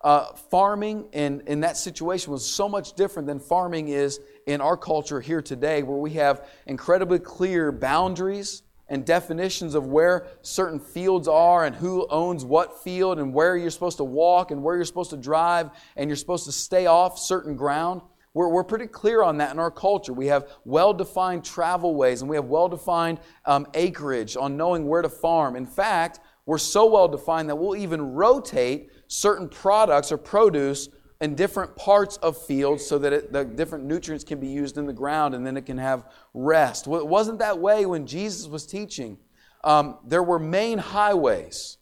uh, 0.03 0.33
farming 0.33 1.07
in, 1.13 1.41
in 1.47 1.61
that 1.61 1.77
situation 1.77 2.31
was 2.31 2.45
so 2.45 2.67
much 2.67 2.93
different 2.93 3.27
than 3.27 3.39
farming 3.39 3.89
is 3.89 4.19
in 4.47 4.59
our 4.59 4.75
culture 4.75 5.21
here 5.21 5.41
today, 5.41 5.83
where 5.83 5.97
we 5.97 6.11
have 6.11 6.47
incredibly 6.65 7.19
clear 7.19 7.71
boundaries 7.71 8.63
and 8.91 9.05
definitions 9.05 9.73
of 9.73 9.87
where 9.87 10.27
certain 10.41 10.77
fields 10.77 11.25
are 11.25 11.63
and 11.63 11.73
who 11.73 12.05
owns 12.09 12.43
what 12.43 12.83
field 12.83 13.19
and 13.19 13.33
where 13.33 13.55
you're 13.55 13.71
supposed 13.71 13.95
to 13.97 14.03
walk 14.03 14.51
and 14.51 14.61
where 14.61 14.75
you're 14.75 14.83
supposed 14.83 15.11
to 15.11 15.17
drive 15.17 15.71
and 15.95 16.09
you're 16.09 16.17
supposed 16.17 16.43
to 16.43 16.51
stay 16.51 16.87
off 16.87 17.17
certain 17.17 17.55
ground. 17.55 18.01
We're, 18.33 18.49
we're 18.49 18.65
pretty 18.65 18.87
clear 18.87 19.23
on 19.23 19.37
that 19.37 19.53
in 19.53 19.59
our 19.59 19.71
culture. 19.71 20.11
We 20.11 20.27
have 20.27 20.49
well 20.65 20.93
defined 20.93 21.45
travel 21.45 21.95
ways 21.95 22.21
and 22.21 22.29
we 22.29 22.35
have 22.35 22.45
well 22.45 22.67
defined 22.67 23.21
um, 23.45 23.65
acreage 23.75 24.35
on 24.35 24.57
knowing 24.57 24.85
where 24.85 25.01
to 25.01 25.09
farm. 25.09 25.55
In 25.55 25.65
fact, 25.65 26.19
we're 26.45 26.57
so 26.57 26.85
well 26.85 27.07
defined 27.07 27.47
that 27.47 27.55
we'll 27.55 27.77
even 27.77 28.01
rotate 28.01 28.91
certain 29.07 29.47
products 29.47 30.11
or 30.11 30.17
produce 30.17 30.89
in 31.21 31.35
different 31.35 31.75
parts 31.75 32.17
of 32.17 32.35
fields 32.45 32.85
so 32.85 32.97
that 32.97 33.13
it, 33.13 33.31
the 33.31 33.45
different 33.45 33.85
nutrients 33.85 34.23
can 34.23 34.39
be 34.39 34.47
used 34.47 34.77
in 34.77 34.87
the 34.87 34.93
ground 34.93 35.35
and 35.35 35.45
then 35.45 35.55
it 35.55 35.67
can 35.67 35.77
have 35.77 36.03
rest. 36.33 36.87
Well, 36.87 36.99
it 36.99 37.07
wasn't 37.07 37.39
that 37.39 37.59
way 37.59 37.85
when 37.85 38.07
Jesus 38.07 38.47
was 38.47 38.65
teaching. 38.65 39.19
Um, 39.63 39.99
there 40.05 40.23
were 40.23 40.39
main 40.39 40.79
highways 40.79 41.77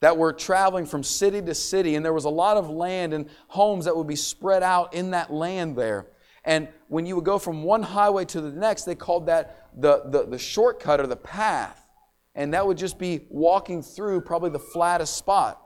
that 0.00 0.16
were 0.16 0.32
traveling 0.32 0.86
from 0.86 1.02
city 1.02 1.42
to 1.42 1.54
city, 1.54 1.96
and 1.96 2.04
there 2.04 2.12
was 2.12 2.26
a 2.26 2.30
lot 2.30 2.56
of 2.56 2.70
land 2.70 3.12
and 3.12 3.28
homes 3.48 3.86
that 3.86 3.96
would 3.96 4.06
be 4.06 4.16
spread 4.16 4.62
out 4.62 4.94
in 4.94 5.10
that 5.10 5.32
land 5.32 5.76
there. 5.76 6.06
And 6.44 6.68
when 6.86 7.06
you 7.06 7.16
would 7.16 7.24
go 7.24 7.40
from 7.40 7.64
one 7.64 7.82
highway 7.82 8.24
to 8.26 8.40
the 8.40 8.52
next, 8.52 8.84
they 8.84 8.94
called 8.94 9.26
that 9.26 9.68
the, 9.76 10.02
the, 10.06 10.26
the 10.26 10.38
shortcut 10.38 11.00
or 11.00 11.08
the 11.08 11.16
path. 11.16 11.88
And 12.36 12.54
that 12.54 12.64
would 12.64 12.78
just 12.78 12.98
be 12.98 13.26
walking 13.30 13.82
through 13.82 14.20
probably 14.20 14.50
the 14.50 14.60
flattest 14.60 15.16
spot. 15.16 15.60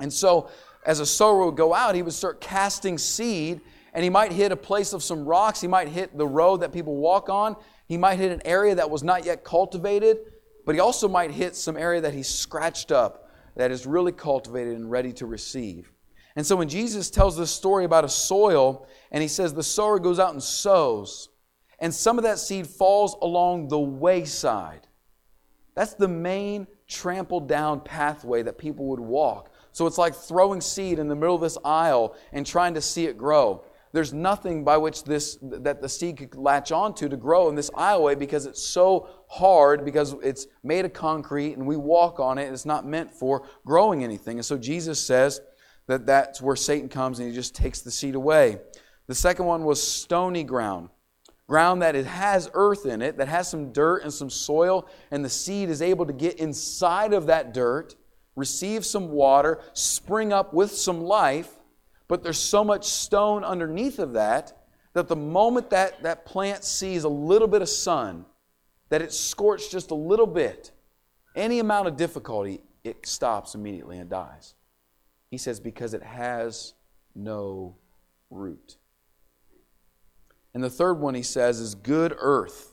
And 0.00 0.10
so, 0.10 0.48
as 0.86 1.00
a 1.00 1.06
sower 1.06 1.44
would 1.44 1.56
go 1.56 1.74
out, 1.74 1.96
he 1.96 2.02
would 2.02 2.14
start 2.14 2.40
casting 2.40 2.96
seed, 2.96 3.60
and 3.92 4.04
he 4.04 4.10
might 4.10 4.32
hit 4.32 4.52
a 4.52 4.56
place 4.56 4.92
of 4.92 5.02
some 5.02 5.24
rocks. 5.24 5.60
He 5.60 5.66
might 5.66 5.88
hit 5.88 6.16
the 6.16 6.26
road 6.26 6.58
that 6.58 6.72
people 6.72 6.96
walk 6.96 7.28
on. 7.28 7.56
He 7.88 7.96
might 7.96 8.18
hit 8.18 8.30
an 8.30 8.40
area 8.44 8.74
that 8.76 8.88
was 8.88 9.02
not 9.02 9.24
yet 9.24 9.42
cultivated, 9.42 10.18
but 10.64 10.74
he 10.74 10.80
also 10.80 11.08
might 11.08 11.32
hit 11.32 11.56
some 11.56 11.76
area 11.76 12.00
that 12.00 12.14
he 12.14 12.22
scratched 12.22 12.92
up 12.92 13.28
that 13.56 13.70
is 13.70 13.86
really 13.86 14.12
cultivated 14.12 14.76
and 14.76 14.90
ready 14.90 15.12
to 15.14 15.26
receive. 15.26 15.92
And 16.36 16.46
so 16.46 16.54
when 16.54 16.68
Jesus 16.68 17.10
tells 17.10 17.36
this 17.36 17.50
story 17.50 17.84
about 17.84 18.04
a 18.04 18.08
soil, 18.08 18.86
and 19.10 19.22
he 19.22 19.28
says 19.28 19.54
the 19.54 19.62
sower 19.62 19.98
goes 19.98 20.18
out 20.18 20.34
and 20.34 20.42
sows, 20.42 21.30
and 21.80 21.92
some 21.92 22.18
of 22.18 22.24
that 22.24 22.38
seed 22.38 22.66
falls 22.66 23.16
along 23.22 23.68
the 23.68 23.78
wayside. 23.78 24.86
That's 25.74 25.94
the 25.94 26.08
main 26.08 26.66
trampled 26.86 27.48
down 27.48 27.80
pathway 27.80 28.42
that 28.42 28.58
people 28.58 28.86
would 28.86 29.00
walk. 29.00 29.50
So 29.76 29.86
it's 29.86 29.98
like 29.98 30.14
throwing 30.14 30.62
seed 30.62 30.98
in 30.98 31.06
the 31.06 31.14
middle 31.14 31.34
of 31.34 31.42
this 31.42 31.58
aisle 31.62 32.16
and 32.32 32.46
trying 32.46 32.72
to 32.72 32.80
see 32.80 33.04
it 33.04 33.18
grow. 33.18 33.62
There's 33.92 34.10
nothing 34.10 34.64
by 34.64 34.78
which 34.78 35.04
this 35.04 35.36
that 35.42 35.82
the 35.82 35.88
seed 35.90 36.16
could 36.16 36.34
latch 36.34 36.72
onto 36.72 37.10
to 37.10 37.16
grow 37.18 37.50
in 37.50 37.54
this 37.56 37.68
aisleway 37.72 38.18
because 38.18 38.46
it's 38.46 38.62
so 38.62 39.06
hard 39.28 39.84
because 39.84 40.14
it's 40.22 40.46
made 40.64 40.86
of 40.86 40.94
concrete 40.94 41.58
and 41.58 41.66
we 41.66 41.76
walk 41.76 42.20
on 42.20 42.38
it 42.38 42.44
and 42.44 42.54
it's 42.54 42.64
not 42.64 42.86
meant 42.86 43.12
for 43.12 43.46
growing 43.66 44.02
anything. 44.02 44.38
And 44.38 44.46
so 44.46 44.56
Jesus 44.56 44.98
says 44.98 45.42
that 45.88 46.06
that's 46.06 46.40
where 46.40 46.56
Satan 46.56 46.88
comes 46.88 47.18
and 47.18 47.28
he 47.28 47.34
just 47.34 47.54
takes 47.54 47.82
the 47.82 47.90
seed 47.90 48.14
away. 48.14 48.58
The 49.08 49.14
second 49.14 49.44
one 49.44 49.62
was 49.64 49.82
stony 49.82 50.42
ground. 50.42 50.88
Ground 51.48 51.82
that 51.82 51.94
it 51.94 52.06
has 52.06 52.48
earth 52.54 52.86
in 52.86 53.02
it, 53.02 53.18
that 53.18 53.28
has 53.28 53.46
some 53.46 53.74
dirt 53.74 54.04
and 54.04 54.12
some 54.12 54.30
soil, 54.30 54.88
and 55.10 55.22
the 55.22 55.28
seed 55.28 55.68
is 55.68 55.82
able 55.82 56.06
to 56.06 56.14
get 56.14 56.36
inside 56.36 57.12
of 57.12 57.26
that 57.26 57.52
dirt, 57.52 57.94
receive 58.36 58.86
some 58.86 59.10
water, 59.10 59.60
spring 59.72 60.32
up 60.32 60.54
with 60.54 60.70
some 60.70 61.02
life, 61.02 61.50
but 62.06 62.22
there's 62.22 62.38
so 62.38 62.62
much 62.62 62.84
stone 62.84 63.42
underneath 63.42 63.98
of 63.98 64.12
that 64.12 64.52
that 64.92 65.08
the 65.08 65.16
moment 65.16 65.70
that 65.70 66.02
that 66.04 66.24
plant 66.24 66.62
sees 66.62 67.04
a 67.04 67.08
little 67.08 67.48
bit 67.48 67.62
of 67.62 67.68
sun, 67.68 68.24
that 68.88 69.02
it's 69.02 69.18
scorched 69.18 69.72
just 69.72 69.90
a 69.90 69.94
little 69.94 70.26
bit, 70.26 70.70
any 71.34 71.58
amount 71.58 71.88
of 71.88 71.96
difficulty, 71.96 72.62
it 72.84 73.04
stops 73.06 73.54
immediately 73.54 73.98
and 73.98 74.08
dies. 74.08 74.54
He 75.30 75.38
says, 75.38 75.58
because 75.58 75.92
it 75.92 76.02
has 76.02 76.74
no 77.14 77.76
root. 78.30 78.76
And 80.54 80.62
the 80.62 80.70
third 80.70 80.94
one 80.94 81.14
he 81.14 81.22
says 81.22 81.60
is 81.60 81.74
good 81.74 82.16
earth. 82.18 82.72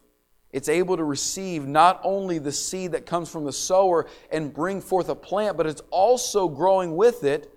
It's 0.54 0.70
able 0.70 0.96
to 0.96 1.04
receive 1.04 1.68
not 1.68 2.00
only 2.04 2.38
the 2.40 2.52
seed 2.52 2.94
that 2.94 3.06
comes 3.06 3.30
from 3.30 3.44
the 3.44 3.52
sower 3.52 4.08
and 4.32 4.54
bring 4.54 4.80
forth 4.80 5.10
a 5.10 5.16
plant, 5.16 5.58
but 5.58 5.66
it's 5.66 5.82
also 5.90 6.48
growing 6.48 6.96
with 6.96 7.24
it 7.24 7.52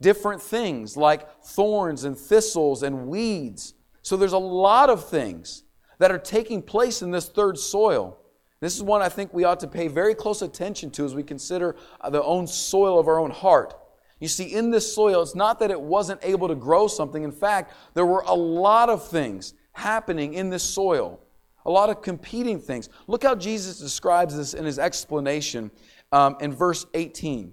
different 0.00 0.40
things 0.40 0.96
like 0.96 1.42
thorns 1.42 2.04
and 2.04 2.16
thistles 2.16 2.84
and 2.84 3.08
weeds. 3.08 3.74
So 4.02 4.16
there's 4.16 4.32
a 4.32 4.38
lot 4.38 4.88
of 4.88 5.08
things 5.08 5.64
that 5.98 6.12
are 6.12 6.18
taking 6.18 6.62
place 6.62 7.02
in 7.02 7.10
this 7.10 7.28
third 7.28 7.58
soil. 7.58 8.16
This 8.60 8.76
is 8.76 8.82
one 8.82 9.02
I 9.02 9.08
think 9.08 9.34
we 9.34 9.44
ought 9.44 9.60
to 9.60 9.68
pay 9.68 9.88
very 9.88 10.14
close 10.14 10.40
attention 10.40 10.90
to 10.92 11.04
as 11.04 11.14
we 11.14 11.24
consider 11.24 11.76
uh, 12.00 12.10
the 12.10 12.22
own 12.22 12.46
soil 12.46 12.98
of 12.98 13.08
our 13.08 13.18
own 13.18 13.30
heart. 13.30 13.74
You 14.20 14.28
see, 14.28 14.52
in 14.52 14.70
this 14.70 14.92
soil, 14.92 15.22
it's 15.22 15.36
not 15.36 15.60
that 15.60 15.70
it 15.70 15.80
wasn't 15.80 16.20
able 16.24 16.48
to 16.48 16.56
grow 16.56 16.88
something. 16.88 17.22
In 17.22 17.32
fact, 17.32 17.72
there 17.94 18.06
were 18.06 18.24
a 18.26 18.34
lot 18.34 18.88
of 18.88 19.06
things 19.08 19.54
happening 19.72 20.34
in 20.34 20.50
this 20.50 20.64
soil, 20.64 21.20
a 21.68 21.70
lot 21.70 21.90
of 21.90 22.02
competing 22.02 22.58
things. 22.58 22.88
Look 23.06 23.22
how 23.22 23.36
Jesus 23.36 23.78
describes 23.78 24.36
this 24.36 24.54
in 24.54 24.64
his 24.64 24.80
explanation 24.80 25.70
um, 26.10 26.36
in 26.40 26.52
verse 26.52 26.86
18. 26.94 27.52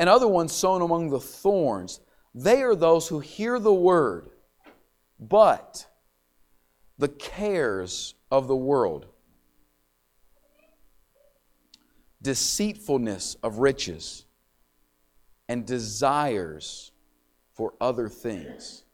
And 0.00 0.08
other 0.08 0.26
ones 0.26 0.52
sown 0.52 0.82
among 0.82 1.10
the 1.10 1.20
thorns, 1.20 2.00
they 2.34 2.62
are 2.62 2.74
those 2.74 3.06
who 3.06 3.20
hear 3.20 3.60
the 3.60 3.72
word, 3.72 4.30
but 5.20 5.86
the 6.98 7.08
cares 7.08 8.14
of 8.30 8.48
the 8.48 8.56
world 8.56 9.06
deceitfulness 12.22 13.36
of 13.42 13.58
riches, 13.58 14.24
and 15.48 15.66
desires 15.66 16.92
for 17.52 17.74
other 17.80 18.08
things. 18.08 18.84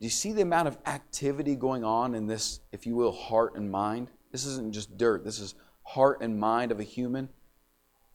Do 0.00 0.06
you 0.06 0.10
see 0.10 0.32
the 0.32 0.40
amount 0.40 0.66
of 0.66 0.78
activity 0.86 1.54
going 1.54 1.84
on 1.84 2.14
in 2.14 2.26
this, 2.26 2.60
if 2.72 2.86
you 2.86 2.96
will, 2.96 3.12
heart 3.12 3.54
and 3.56 3.70
mind? 3.70 4.10
This 4.32 4.46
isn't 4.46 4.72
just 4.72 4.96
dirt, 4.96 5.24
this 5.24 5.38
is 5.38 5.54
heart 5.82 6.22
and 6.22 6.40
mind 6.40 6.72
of 6.72 6.80
a 6.80 6.84
human. 6.84 7.28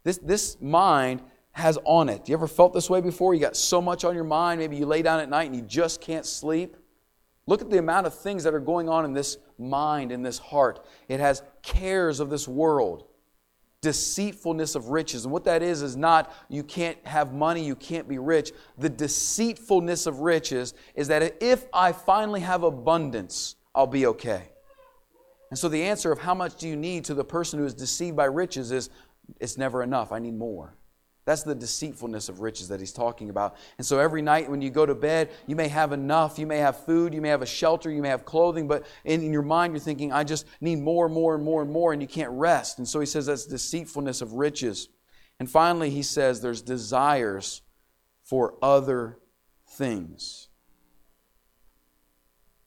This, 0.03 0.17
this 0.17 0.59
mind 0.59 1.21
has 1.51 1.77
on 1.85 2.09
it. 2.09 2.27
You 2.27 2.35
ever 2.35 2.47
felt 2.47 2.73
this 2.73 2.89
way 2.89 3.01
before? 3.01 3.35
You 3.35 3.39
got 3.39 3.55
so 3.55 3.81
much 3.81 4.03
on 4.03 4.15
your 4.15 4.23
mind, 4.23 4.59
maybe 4.59 4.77
you 4.77 4.87
lay 4.87 5.03
down 5.03 5.19
at 5.19 5.29
night 5.29 5.45
and 5.45 5.55
you 5.55 5.61
just 5.61 6.01
can't 6.01 6.25
sleep. 6.25 6.75
Look 7.45 7.61
at 7.61 7.69
the 7.69 7.77
amount 7.77 8.07
of 8.07 8.17
things 8.17 8.43
that 8.45 8.55
are 8.55 8.59
going 8.59 8.89
on 8.89 9.05
in 9.05 9.13
this 9.13 9.37
mind, 9.59 10.11
in 10.11 10.23
this 10.23 10.39
heart. 10.39 10.83
It 11.07 11.19
has 11.19 11.43
cares 11.61 12.19
of 12.19 12.31
this 12.31 12.47
world 12.47 13.05
deceitfulness 13.85 14.73
of 14.73 14.89
riches. 14.89 15.25
And 15.25 15.31
what 15.31 15.43
that 15.43 15.61
is, 15.61 15.83
is 15.83 15.95
not 15.95 16.33
you 16.49 16.63
can't 16.63 16.97
have 17.05 17.35
money, 17.35 17.63
you 17.63 17.75
can't 17.75 18.09
be 18.09 18.17
rich. 18.17 18.51
The 18.79 18.89
deceitfulness 18.89 20.07
of 20.07 20.21
riches 20.21 20.73
is 20.95 21.07
that 21.09 21.35
if 21.39 21.67
I 21.71 21.91
finally 21.91 22.39
have 22.39 22.63
abundance, 22.63 23.57
I'll 23.75 23.85
be 23.85 24.07
okay. 24.07 24.49
And 25.51 25.59
so 25.59 25.69
the 25.69 25.83
answer 25.83 26.11
of 26.11 26.17
how 26.17 26.33
much 26.33 26.55
do 26.55 26.67
you 26.67 26.75
need 26.75 27.05
to 27.05 27.13
the 27.13 27.23
person 27.23 27.59
who 27.59 27.65
is 27.65 27.75
deceived 27.75 28.17
by 28.17 28.25
riches 28.25 28.71
is 28.71 28.89
it's 29.39 29.55
never 29.55 29.83
enough. 29.83 30.11
I 30.11 30.17
need 30.17 30.35
more. 30.35 30.73
That's 31.25 31.41
the 31.41 31.55
deceitfulness 31.55 32.29
of 32.29 32.39
riches 32.39 32.67
that 32.67 32.79
he's 32.79 32.91
talking 32.93 33.31
about. 33.31 33.55
And 33.79 33.85
so 33.85 33.97
every 33.97 34.21
night 34.21 34.49
when 34.49 34.61
you 34.61 34.69
go 34.69 34.85
to 34.85 34.93
bed, 34.93 35.31
you 35.47 35.55
may 35.55 35.67
have 35.67 35.91
enough. 35.91 36.37
You 36.37 36.45
may 36.45 36.59
have 36.59 36.85
food. 36.85 37.15
You 37.15 37.21
may 37.21 37.29
have 37.29 37.41
a 37.41 37.47
shelter. 37.47 37.89
You 37.89 38.03
may 38.03 38.09
have 38.09 38.25
clothing. 38.25 38.67
But 38.67 38.85
in, 39.03 39.23
in, 39.23 39.33
your 39.33 39.41
mind, 39.41 39.73
you're 39.73 39.79
thinking, 39.79 40.13
I 40.13 40.23
just 40.23 40.45
need 40.61 40.77
more 40.77 41.07
and 41.07 41.15
more 41.15 41.33
and 41.33 41.43
more 41.43 41.63
and 41.63 41.71
more, 41.71 41.93
and 41.93 42.01
you 42.01 42.07
can't 42.07 42.31
rest. 42.31 42.77
And 42.77 42.87
so 42.87 42.99
he 42.99 43.07
says 43.07 43.25
that's 43.25 43.47
deceitfulness 43.47 44.21
of 44.21 44.33
riches. 44.33 44.87
And 45.39 45.49
finally, 45.49 45.89
he 45.89 46.03
says 46.03 46.41
there's 46.41 46.61
desires 46.61 47.63
for 48.23 48.53
other 48.61 49.17
things. 49.67 50.49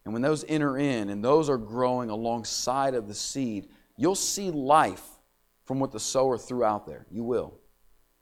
And 0.03 0.13
when 0.13 0.21
those 0.21 0.43
enter 0.49 0.77
in 0.77 1.09
and 1.09 1.23
those 1.23 1.49
are 1.49 1.57
growing 1.57 2.09
alongside 2.09 2.93
of 2.93 3.07
the 3.07 3.13
seed, 3.13 3.69
you'll 3.95 4.15
see 4.15 4.51
life 4.51 5.05
from 5.63 5.79
what 5.79 5.91
the 5.91 5.99
sower 5.99 6.37
threw 6.37 6.63
out 6.63 6.85
there. 6.85 7.05
You 7.09 7.23
will. 7.23 7.58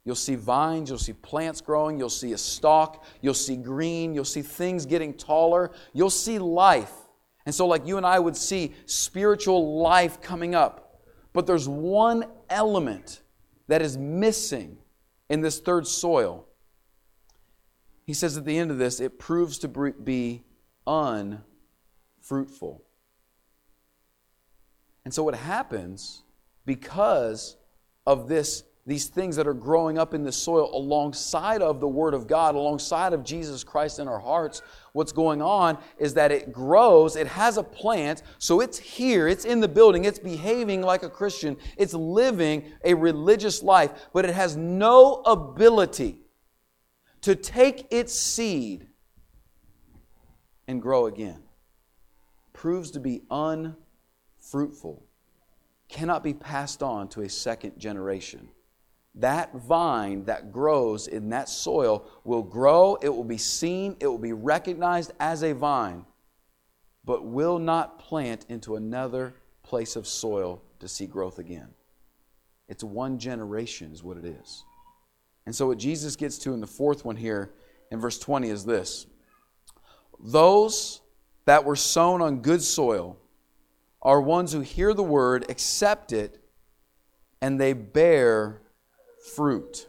You'll 0.08 0.16
see 0.16 0.36
vines, 0.36 0.90
you'll 0.90 1.00
see 1.00 1.12
plants 1.12 1.60
growing, 1.60 2.00
you'll 2.00 2.10
see 2.10 2.32
a 2.32 2.38
stalk, 2.38 3.04
you'll 3.22 3.34
see 3.34 3.58
green, 3.58 4.14
you'll 4.14 4.24
see 4.24 4.42
things 4.42 4.86
getting 4.86 5.14
taller, 5.14 5.70
you'll 5.92 6.10
see 6.10 6.40
life. 6.40 6.94
And 7.46 7.54
so, 7.54 7.68
like 7.68 7.86
you 7.86 7.98
and 7.98 8.06
I 8.06 8.18
would 8.18 8.38
see 8.38 8.74
spiritual 8.86 9.82
life 9.82 10.22
coming 10.22 10.56
up. 10.56 11.02
But 11.34 11.46
there's 11.46 11.68
one 11.68 12.24
element 12.50 13.22
that 13.68 13.82
is 13.82 13.98
missing 13.98 14.78
in 15.30 15.42
this 15.42 15.60
third 15.60 15.86
soil. 15.86 16.48
He 18.06 18.14
says 18.14 18.38
at 18.38 18.46
the 18.46 18.58
end 18.58 18.72
of 18.72 18.78
this, 18.78 19.02
it 19.02 19.20
proves 19.20 19.58
to 19.58 19.68
be 19.68 20.46
unfruitful. 20.88 22.82
And 25.04 25.14
so, 25.14 25.22
what 25.24 25.36
happens 25.36 26.24
because 26.66 27.58
of 28.06 28.30
this 28.30 28.64
these 28.88 29.08
things 29.08 29.36
that 29.36 29.46
are 29.46 29.54
growing 29.54 29.98
up 29.98 30.14
in 30.14 30.24
the 30.24 30.32
soil 30.32 30.74
alongside 30.74 31.62
of 31.62 31.82
the 31.82 31.88
Word 31.88 32.14
of 32.14 32.26
God, 32.26 32.56
alongside 32.56 33.12
of 33.12 33.22
Jesus 33.22 33.62
Christ 33.62 34.00
in 34.00 34.08
our 34.08 34.18
hearts, 34.18 34.62
what's 34.94 35.12
going 35.12 35.42
on 35.42 35.78
is 36.00 36.14
that 36.14 36.32
it 36.32 36.54
grows, 36.54 37.18
it 37.18 37.28
has 37.28 37.58
a 37.58 37.64
plant, 37.64 38.24
so 38.40 38.62
it's 38.62 38.78
here, 38.78 39.28
it's 39.28 39.44
in 39.44 39.60
the 39.60 39.68
building, 39.68 40.06
it's 40.06 40.20
behaving 40.20 40.82
like 40.82 41.04
a 41.04 41.10
Christian, 41.10 41.58
it's 41.76 41.94
living 41.94 42.72
a 42.86 42.94
religious 42.94 43.62
life, 43.62 43.92
but 44.14 44.24
it 44.24 44.34
has 44.34 44.56
no 44.56 45.16
ability 45.26 46.22
to 47.22 47.36
take 47.36 47.88
its 47.92 48.18
seed 48.18 48.88
and 50.66 50.82
grow 50.82 51.08
again. 51.08 51.44
Proves 52.54 52.92
to 52.92 53.02
be 53.02 53.24
unfruitful, 53.30 55.04
cannot 55.90 56.24
be 56.24 56.34
passed 56.34 56.82
on 56.82 57.10
to 57.10 57.22
a 57.24 57.30
second 57.30 57.78
generation 57.78 58.48
that 59.20 59.56
vine 59.56 60.26
that 60.26 60.52
grows 60.52 61.08
in 61.08 61.30
that 61.30 61.50
soil 61.50 62.08
will 62.24 62.44
grow, 62.44 62.98
it 63.02 63.10
will 63.10 63.24
be 63.24 63.38
seen, 63.38 63.96
it 64.00 64.08
will 64.08 64.18
be 64.18 64.34
recognized 64.34 65.12
as 65.20 65.44
a 65.44 65.54
vine, 65.54 66.06
but 67.04 67.26
will 67.26 67.60
not 67.60 68.00
plant 68.00 68.46
into 68.50 68.76
another 68.76 69.34
place 69.64 69.96
of 69.96 70.08
soil 70.08 70.62
to 70.80 70.88
see 70.88 71.08
growth 71.08 71.40
again. 71.40 71.70
It's 72.68 72.84
one 72.84 73.18
generation, 73.18 73.92
is 73.92 74.04
what 74.04 74.18
it 74.18 74.26
is. 74.26 74.64
And 75.46 75.56
so, 75.56 75.68
what 75.68 75.78
Jesus 75.78 76.16
gets 76.16 76.38
to 76.40 76.54
in 76.54 76.60
the 76.60 76.68
fourth 76.68 77.06
one 77.06 77.16
here 77.16 77.54
in 77.92 78.00
verse 78.00 78.20
20 78.20 78.50
is 78.50 78.66
this 78.66 79.08
Those 80.20 81.02
that 81.46 81.64
were 81.64 81.76
sown 81.76 82.22
on 82.22 82.42
good 82.42 82.62
soil 82.62 83.18
are 84.02 84.22
ones 84.22 84.52
who 84.52 84.60
hear 84.60 84.94
the 84.94 85.04
word, 85.04 85.50
accept 85.50 86.12
it, 86.12 86.40
and 87.42 87.60
they 87.60 87.74
bear 87.74 88.62
fruit. 89.36 89.88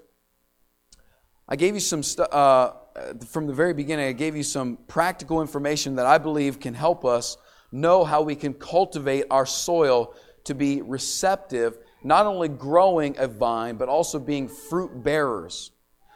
I 1.48 1.57
gave 1.57 1.74
you 1.74 1.81
some 1.81 2.03
stuff 2.03 2.29
uh, 2.33 2.72
from 3.27 3.46
the 3.46 3.55
very 3.55 3.72
beginning. 3.72 4.07
I 4.07 4.12
gave 4.12 4.37
you 4.37 4.42
some 4.42 4.79
practical 4.87 5.40
information 5.40 5.96
that 5.96 6.07
I 6.07 6.18
believe 6.18 6.61
can 6.61 6.74
help 6.74 7.05
us 7.05 7.37
know 7.72 8.05
how 8.05 8.22
we 8.22 8.35
can 8.35 8.55
cultivate 8.55 9.24
our 9.31 9.46
soil 9.46 10.14
to 10.44 10.55
be 10.55 10.83
receptive, 10.83 11.79
not 12.03 12.27
only 12.27 12.48
growing 12.48 13.16
a 13.18 13.29
vine, 13.29 13.77
but 13.77 13.88
also 13.88 14.18
being 14.18 14.48
fruit 14.48 15.03
bearers. 15.03 15.70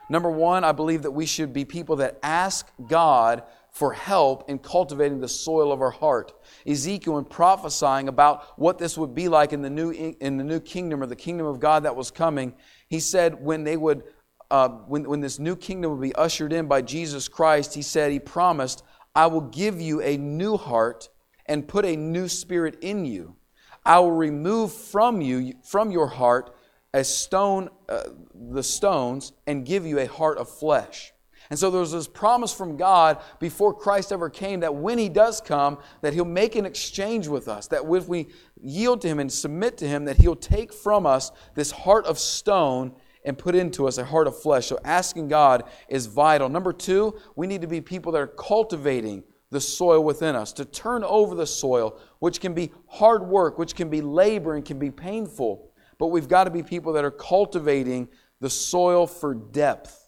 Number 0.08 0.30
one, 0.30 0.64
I 0.64 0.72
believe 0.72 1.02
that 1.02 1.11
we 1.11 1.26
should 1.26 1.52
be 1.52 1.64
people 1.64 1.96
that 1.96 2.18
ask 2.22 2.70
God 2.87 3.42
for 3.70 3.94
help 3.94 4.50
in 4.50 4.58
cultivating 4.58 5.20
the 5.20 5.28
soil 5.28 5.72
of 5.72 5.80
our 5.80 5.90
heart. 5.90 6.32
Ezekiel, 6.66 7.16
in 7.16 7.24
prophesying 7.24 8.08
about 8.08 8.58
what 8.58 8.78
this 8.78 8.98
would 8.98 9.14
be 9.14 9.28
like 9.28 9.54
in 9.54 9.62
the 9.62 9.70
new, 9.70 9.90
in 9.90 10.37
the 10.37 10.44
new 10.44 10.61
kingdom 10.61 11.02
or 11.02 11.06
the 11.06 11.16
kingdom 11.16 11.46
of 11.46 11.58
God 11.58 11.85
that 11.85 11.96
was 11.96 12.11
coming, 12.11 12.52
he 12.92 13.00
said 13.00 13.42
when 13.42 13.64
they 13.64 13.78
would, 13.78 14.02
uh, 14.50 14.68
when, 14.68 15.09
when 15.09 15.22
this 15.22 15.38
new 15.38 15.57
kingdom 15.57 15.92
would 15.92 16.02
be 16.02 16.14
ushered 16.14 16.52
in 16.52 16.66
by 16.66 16.83
Jesus 16.83 17.26
Christ, 17.26 17.72
he 17.72 17.81
said, 17.81 18.12
He 18.12 18.18
promised, 18.18 18.83
I 19.14 19.28
will 19.28 19.40
give 19.40 19.81
you 19.81 20.02
a 20.02 20.18
new 20.18 20.59
heart 20.59 21.09
and 21.46 21.66
put 21.66 21.87
a 21.87 21.96
new 21.96 22.28
spirit 22.28 22.76
in 22.83 23.07
you. 23.07 23.37
I 23.83 23.98
will 24.00 24.12
remove 24.12 24.74
from 24.74 25.22
you, 25.22 25.55
from 25.64 25.90
your 25.90 26.07
heart, 26.07 26.55
a 26.92 27.02
stone, 27.02 27.70
uh, 27.88 28.02
the 28.35 28.62
stones, 28.62 29.33
and 29.46 29.64
give 29.64 29.87
you 29.87 29.98
a 29.98 30.07
heart 30.07 30.37
of 30.37 30.50
flesh. 30.50 31.14
And 31.53 31.59
so 31.59 31.71
there's 31.71 31.93
this 31.93 32.09
promise 32.09 32.51
from 32.51 32.79
God 32.79 33.21
before 33.38 33.75
Christ 33.75 34.11
ever 34.11 34.31
came 34.31 34.61
that 34.61 34.75
when 34.75 34.97
He 34.97 35.11
does 35.11 35.38
come, 35.38 35.77
that 36.01 36.15
He'll 36.15 36.25
make 36.25 36.57
an 36.57 36.65
exchange 36.65 37.29
with 37.29 37.47
us, 37.47 37.67
that 37.67 37.83
if 37.85 38.09
we 38.09 38.29
yield 38.62 39.03
to 39.03 39.09
Him 39.09 39.19
and 39.19 39.31
submit 39.31 39.77
to 39.77 39.87
Him, 39.87 40.07
that 40.07 40.17
He'll 40.17 40.35
take 40.35 40.73
from 40.73 41.05
us 41.05 41.31
this 41.55 41.71
heart 41.71 42.07
of 42.07 42.19
stone 42.19 42.95
and 43.27 43.37
put 43.37 43.55
into 43.55 43.87
us 43.87 43.99
a 43.99 44.05
heart 44.07 44.27
of 44.27 44.41
flesh. 44.41 44.69
So 44.69 44.79
asking 44.83 45.29
God 45.29 45.65
is 45.91 46.07
vital. 46.07 46.49
Number 46.49 46.73
two, 46.73 47.19
we 47.37 47.47
need 47.47 47.61
to 47.61 47.67
be 47.67 47.83
people 47.83 48.12
that 48.12 48.23
are 48.23 48.29
cultivating 48.29 49.23
the 49.51 49.61
soil 49.61 50.03
within 50.03 50.35
us, 50.35 50.55
to 50.55 50.65
turn 50.65 51.05
over 51.05 51.35
the 51.35 51.47
soil, 51.47 52.01
which 52.21 52.41
can 52.41 52.55
be 52.55 52.73
hard 52.87 53.27
work, 53.27 53.59
which 53.59 53.75
can 53.75 53.91
be 53.91 54.01
labor 54.01 54.55
and 54.55 54.65
can 54.65 54.79
be 54.79 54.91
painful. 54.91 55.71
But 55.99 56.07
we've 56.07 56.29
got 56.29 56.45
to 56.45 56.51
be 56.51 56.62
people 56.62 56.95
that 56.95 57.05
are 57.05 57.11
cultivating 57.11 58.09
the 58.41 58.49
soil 58.49 59.07
for 59.07 59.35
depth 59.35 60.02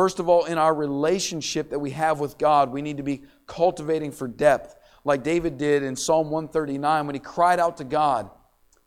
First 0.00 0.18
of 0.18 0.30
all, 0.30 0.46
in 0.46 0.56
our 0.56 0.74
relationship 0.74 1.68
that 1.68 1.78
we 1.78 1.90
have 1.90 2.20
with 2.20 2.38
God, 2.38 2.72
we 2.72 2.80
need 2.80 2.96
to 2.96 3.02
be 3.02 3.20
cultivating 3.46 4.12
for 4.12 4.26
depth, 4.26 4.74
like 5.04 5.22
David 5.22 5.58
did 5.58 5.82
in 5.82 5.94
Psalm 5.94 6.30
139 6.30 7.04
when 7.04 7.14
he 7.14 7.18
cried 7.18 7.60
out 7.60 7.76
to 7.76 7.84
God. 7.84 8.30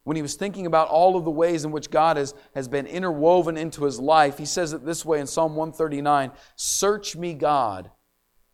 When 0.06 0.16
he 0.16 0.24
was 0.24 0.34
thinking 0.34 0.66
about 0.66 0.88
all 0.88 1.16
of 1.16 1.24
the 1.24 1.30
ways 1.30 1.66
in 1.66 1.72
which 1.72 1.92
God 1.92 2.18
has, 2.18 2.34
has 2.56 2.68
been 2.68 2.88
interwoven 2.88 3.58
into 3.58 3.84
his 3.84 4.00
life, 4.00 4.40
he 4.40 4.46
says 4.46 4.74
it 4.74 4.84
this 4.84 5.06
way 5.06 5.20
in 5.20 5.28
Psalm 5.28 5.56
139 5.56 6.32
Search 6.56 7.16
me, 7.16 7.36
God, 7.36 7.92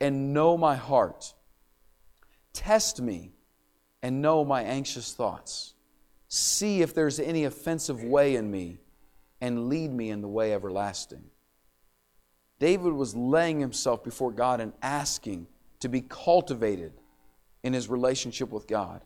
and 0.02 0.34
know 0.34 0.58
my 0.58 0.76
heart. 0.76 1.34
Test 2.52 3.02
me 3.02 3.32
and 4.04 4.22
know 4.22 4.44
my 4.44 4.64
anxious 4.64 5.14
thoughts. 5.14 5.76
See 6.28 6.82
if 6.82 6.94
there's 6.94 7.22
any 7.22 7.46
offensive 7.46 8.04
way 8.04 8.36
in 8.36 8.52
me, 8.52 8.80
and 9.40 9.70
lead 9.70 9.94
me 9.94 10.10
in 10.10 10.20
the 10.20 10.28
way 10.28 10.54
everlasting. 10.54 11.29
David 12.60 12.94
was 12.94 13.16
laying 13.16 13.60
himself 13.60 14.04
before 14.04 14.32
God 14.32 14.60
and 14.60 14.74
asking 14.82 15.48
to 15.80 15.90
be 15.90 16.02
cultivated 16.02 16.92
in 17.64 17.74
his 17.74 17.90
relationship 17.90 18.52
with 18.52 18.68
God. 18.68 19.02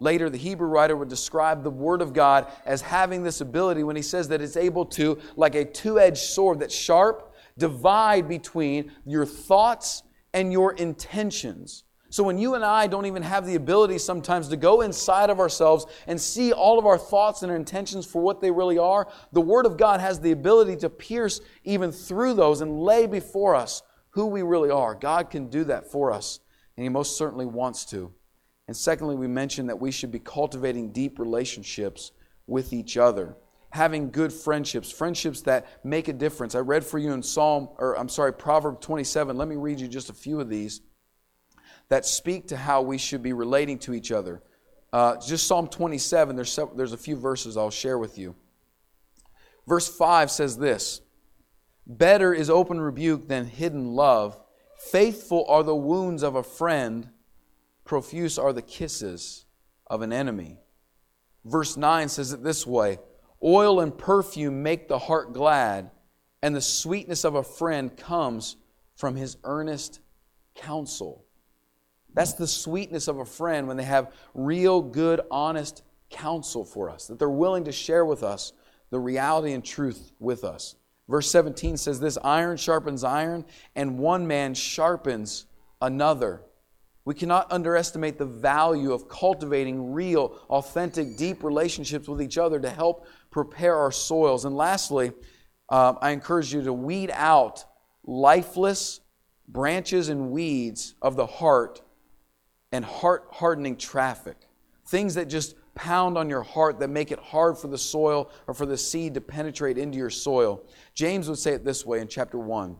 Later, 0.00 0.28
the 0.28 0.38
Hebrew 0.38 0.66
writer 0.66 0.96
would 0.96 1.08
describe 1.08 1.62
the 1.62 1.70
Word 1.70 2.02
of 2.02 2.12
God 2.12 2.50
as 2.66 2.82
having 2.82 3.22
this 3.22 3.40
ability 3.40 3.84
when 3.84 3.96
he 3.96 4.02
says 4.02 4.28
that 4.28 4.40
it's 4.40 4.56
able 4.56 4.86
to, 4.86 5.18
like 5.36 5.54
a 5.54 5.64
two 5.64 6.00
edged 6.00 6.18
sword 6.18 6.60
that's 6.60 6.74
sharp, 6.74 7.34
divide 7.56 8.28
between 8.28 8.90
your 9.06 9.24
thoughts 9.24 10.02
and 10.32 10.52
your 10.52 10.72
intentions. 10.72 11.84
So 12.14 12.22
when 12.22 12.38
you 12.38 12.54
and 12.54 12.64
I 12.64 12.86
don't 12.86 13.06
even 13.06 13.24
have 13.24 13.44
the 13.44 13.56
ability 13.56 13.98
sometimes 13.98 14.46
to 14.46 14.56
go 14.56 14.82
inside 14.82 15.30
of 15.30 15.40
ourselves 15.40 15.84
and 16.06 16.20
see 16.20 16.52
all 16.52 16.78
of 16.78 16.86
our 16.86 16.96
thoughts 16.96 17.42
and 17.42 17.50
our 17.50 17.56
intentions 17.56 18.06
for 18.06 18.22
what 18.22 18.40
they 18.40 18.52
really 18.52 18.78
are, 18.78 19.08
the 19.32 19.40
Word 19.40 19.66
of 19.66 19.76
God 19.76 19.98
has 19.98 20.20
the 20.20 20.30
ability 20.30 20.76
to 20.76 20.88
pierce 20.88 21.40
even 21.64 21.90
through 21.90 22.34
those 22.34 22.60
and 22.60 22.80
lay 22.80 23.08
before 23.08 23.56
us 23.56 23.82
who 24.10 24.26
we 24.26 24.42
really 24.42 24.70
are. 24.70 24.94
God 24.94 25.28
can 25.28 25.48
do 25.48 25.64
that 25.64 25.90
for 25.90 26.12
us, 26.12 26.38
and 26.76 26.84
He 26.84 26.88
most 26.88 27.18
certainly 27.18 27.46
wants 27.46 27.84
to. 27.86 28.12
And 28.68 28.76
secondly, 28.76 29.16
we 29.16 29.26
mentioned 29.26 29.68
that 29.68 29.80
we 29.80 29.90
should 29.90 30.12
be 30.12 30.20
cultivating 30.20 30.92
deep 30.92 31.18
relationships 31.18 32.12
with 32.46 32.72
each 32.72 32.96
other, 32.96 33.34
having 33.70 34.12
good 34.12 34.32
friendships, 34.32 34.88
friendships 34.88 35.40
that 35.40 35.66
make 35.84 36.06
a 36.06 36.12
difference. 36.12 36.54
I 36.54 36.60
read 36.60 36.84
for 36.84 37.00
you 37.00 37.10
in 37.10 37.24
Psalm, 37.24 37.70
or 37.78 37.98
I'm 37.98 38.08
sorry, 38.08 38.32
Proverb 38.32 38.80
27. 38.80 39.36
Let 39.36 39.48
me 39.48 39.56
read 39.56 39.80
you 39.80 39.88
just 39.88 40.10
a 40.10 40.14
few 40.14 40.38
of 40.38 40.48
these 40.48 40.80
that 41.88 42.06
speak 42.06 42.48
to 42.48 42.56
how 42.56 42.82
we 42.82 42.98
should 42.98 43.22
be 43.22 43.32
relating 43.32 43.78
to 43.80 43.94
each 43.94 44.10
other. 44.12 44.42
Uh, 44.92 45.16
just 45.24 45.46
Psalm 45.46 45.68
27, 45.68 46.36
there's, 46.36 46.58
there's 46.76 46.92
a 46.92 46.98
few 46.98 47.16
verses 47.16 47.56
I'll 47.56 47.70
share 47.70 47.98
with 47.98 48.18
you. 48.18 48.34
Verse 49.66 49.88
5 49.88 50.30
says 50.30 50.56
this 50.56 51.00
Better 51.86 52.32
is 52.32 52.48
open 52.48 52.80
rebuke 52.80 53.28
than 53.28 53.46
hidden 53.46 53.94
love. 53.94 54.38
Faithful 54.90 55.46
are 55.48 55.62
the 55.62 55.74
wounds 55.74 56.22
of 56.22 56.34
a 56.34 56.42
friend 56.42 57.10
profuse 57.84 58.38
are 58.38 58.52
the 58.52 58.62
kisses 58.62 59.44
of 59.86 60.02
an 60.02 60.12
enemy. 60.12 60.58
Verse 61.44 61.76
9 61.76 62.08
says 62.08 62.32
it 62.32 62.42
this 62.42 62.66
way 62.66 62.98
Oil 63.42 63.80
and 63.80 63.96
perfume 63.96 64.62
make 64.62 64.88
the 64.88 64.98
heart 64.98 65.32
glad, 65.32 65.90
and 66.42 66.56
the 66.56 66.60
sweetness 66.60 67.24
of 67.24 67.34
a 67.34 67.42
friend 67.42 67.96
comes 67.96 68.56
from 68.96 69.16
his 69.16 69.36
earnest 69.44 70.00
counsel. 70.54 71.23
That's 72.14 72.34
the 72.34 72.46
sweetness 72.46 73.08
of 73.08 73.18
a 73.18 73.24
friend 73.24 73.68
when 73.68 73.76
they 73.76 73.84
have 73.84 74.12
real, 74.34 74.80
good, 74.80 75.20
honest 75.30 75.82
counsel 76.10 76.64
for 76.64 76.88
us, 76.88 77.08
that 77.08 77.18
they're 77.18 77.28
willing 77.28 77.64
to 77.64 77.72
share 77.72 78.04
with 78.04 78.22
us 78.22 78.52
the 78.90 78.98
reality 78.98 79.52
and 79.52 79.64
truth 79.64 80.12
with 80.20 80.44
us. 80.44 80.76
Verse 81.08 81.30
17 81.30 81.76
says 81.76 82.00
this 82.00 82.16
iron 82.22 82.56
sharpens 82.56 83.04
iron, 83.04 83.44
and 83.74 83.98
one 83.98 84.26
man 84.26 84.54
sharpens 84.54 85.46
another. 85.82 86.42
We 87.04 87.14
cannot 87.14 87.52
underestimate 87.52 88.16
the 88.16 88.24
value 88.24 88.92
of 88.92 89.08
cultivating 89.08 89.92
real, 89.92 90.38
authentic, 90.48 91.18
deep 91.18 91.44
relationships 91.44 92.08
with 92.08 92.22
each 92.22 92.38
other 92.38 92.58
to 92.60 92.70
help 92.70 93.06
prepare 93.30 93.76
our 93.76 93.92
soils. 93.92 94.46
And 94.46 94.56
lastly, 94.56 95.12
uh, 95.68 95.94
I 96.00 96.12
encourage 96.12 96.54
you 96.54 96.62
to 96.62 96.72
weed 96.72 97.10
out 97.12 97.64
lifeless 98.04 99.00
branches 99.46 100.08
and 100.08 100.30
weeds 100.30 100.94
of 101.02 101.16
the 101.16 101.26
heart 101.26 101.82
and 102.74 102.84
heart 102.84 103.28
hardening 103.30 103.76
traffic. 103.76 104.36
Things 104.86 105.14
that 105.14 105.26
just 105.26 105.54
pound 105.76 106.18
on 106.18 106.28
your 106.28 106.42
heart 106.42 106.80
that 106.80 106.88
make 106.90 107.12
it 107.12 107.20
hard 107.20 107.56
for 107.56 107.68
the 107.68 107.78
soil 107.78 108.28
or 108.48 108.54
for 108.54 108.66
the 108.66 108.76
seed 108.76 109.14
to 109.14 109.20
penetrate 109.20 109.78
into 109.78 109.96
your 109.96 110.10
soil. 110.10 110.60
James 110.92 111.28
would 111.28 111.38
say 111.38 111.52
it 111.52 111.64
this 111.64 111.86
way 111.86 112.00
in 112.00 112.08
chapter 112.08 112.36
1 112.36 112.76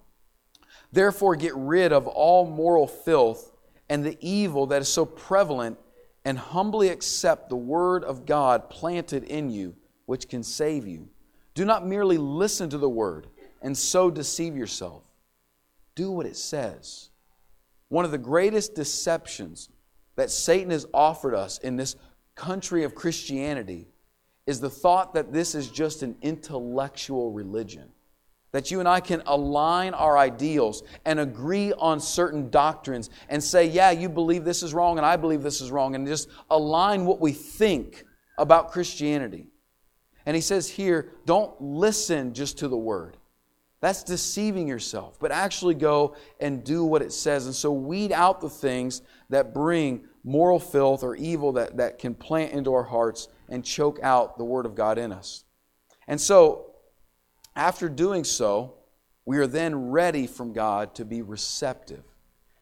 Therefore, 0.90 1.37
get 1.37 1.54
rid 1.54 1.92
of 1.92 2.09
all 2.09 2.44
moral 2.44 2.88
filth 2.88 3.52
and 3.88 4.04
the 4.04 4.18
evil 4.20 4.66
that 4.66 4.83
is 4.83 4.88
so 4.88 5.04
prevalent 5.04 5.78
and 6.24 6.38
humbly 6.38 6.88
accept 6.88 7.48
the 7.48 7.57
word 7.57 8.02
of 8.02 8.26
God 8.26 8.68
planted 8.70 9.22
in 9.22 9.48
you, 9.48 9.76
which 10.07 10.28
can 10.28 10.42
save 10.42 10.88
you. 10.88 11.09
Do 11.54 11.64
not 11.64 11.87
merely 11.87 12.18
listen 12.18 12.68
to 12.70 12.78
the 12.78 12.88
word 12.88 13.28
and 13.62 13.78
so 13.78 14.11
deceive 14.11 14.57
yourself. 14.57 15.04
Do 15.94 16.11
what 16.11 16.26
it 16.26 16.37
says. 16.37 17.11
One 17.90 18.04
of 18.04 18.11
the 18.11 18.18
greatest 18.18 18.74
deceptions 18.74 19.68
that 20.16 20.31
Satan 20.31 20.70
has 20.70 20.87
offered 20.94 21.35
us 21.35 21.59
in 21.59 21.77
this 21.77 21.96
country 22.35 22.85
of 22.85 22.94
Christianity 22.94 23.88
is 24.46 24.61
the 24.61 24.70
thought 24.70 25.14
that 25.14 25.33
this 25.33 25.55
is 25.55 25.68
just 25.68 26.03
an 26.03 26.16
intellectual 26.22 27.33
religion 27.33 27.90
that 28.55 28.70
you 28.70 28.79
and 28.79 28.88
I 28.88 29.00
can 29.00 29.20
align 29.27 29.94
our 29.94 30.16
ideals 30.16 30.85
and 31.05 31.18
agree 31.18 31.72
on 31.72 31.98
certain 31.98 32.50
doctrines 32.50 33.11
and 33.29 33.42
say, 33.42 33.66
yeah, 33.66 33.90
you 33.90 34.09
believe 34.09 34.44
this 34.44 34.62
is 34.62 34.72
wrong 34.72 34.96
and 34.96 35.05
I 35.05 35.16
believe 35.16 35.42
this 35.42 35.61
is 35.61 35.72
wrong, 35.72 35.96
and 35.96 36.07
just 36.07 36.29
align 36.48 37.05
what 37.05 37.20
we 37.20 37.33
think 37.33 38.05
about 38.38 38.70
Christianity. 38.70 39.48
And 40.24 40.37
he 40.37 40.40
says 40.40 40.70
here, 40.70 41.11
don't 41.27 41.61
listen 41.61 42.33
just 42.33 42.59
to 42.59 42.68
the 42.68 42.77
word. 42.77 43.16
That's 43.85 44.03
deceiving 44.03 44.66
yourself, 44.66 45.18
but 45.20 45.31
actually 45.31 45.75
go 45.75 46.16
and 46.40 46.64
do 46.64 46.87
what 46.87 47.03
it 47.03 47.12
says. 47.12 47.44
And 47.44 47.55
so 47.55 47.70
weed 47.70 48.12
out 48.12 48.40
the 48.40 48.49
things 48.49 49.03
that 49.29 49.53
bring 49.53 50.07
moral 50.25 50.59
filth 50.59 51.03
or 51.03 51.14
evil 51.16 51.53
that, 51.53 51.77
that 51.77 51.99
can 51.99 52.14
plant 52.14 52.53
into 52.53 52.73
our 52.73 52.85
hearts 52.85 53.29
and 53.51 53.62
choke 53.62 53.99
out 54.03 54.38
the 54.38 54.44
Word 54.44 54.64
of 54.64 54.75
God 54.75 54.97
in 54.97 55.12
us. 55.12 55.44
And 56.09 56.18
so 56.18 56.70
after 57.55 57.90
doing 57.90 58.25
so, 58.25 58.77
we 59.27 59.37
are 59.37 59.47
then 59.47 59.90
ready 59.90 60.27
from 60.27 60.55
God 60.55 60.94
to 60.94 61.05
be 61.05 61.20
receptive. 61.20 62.05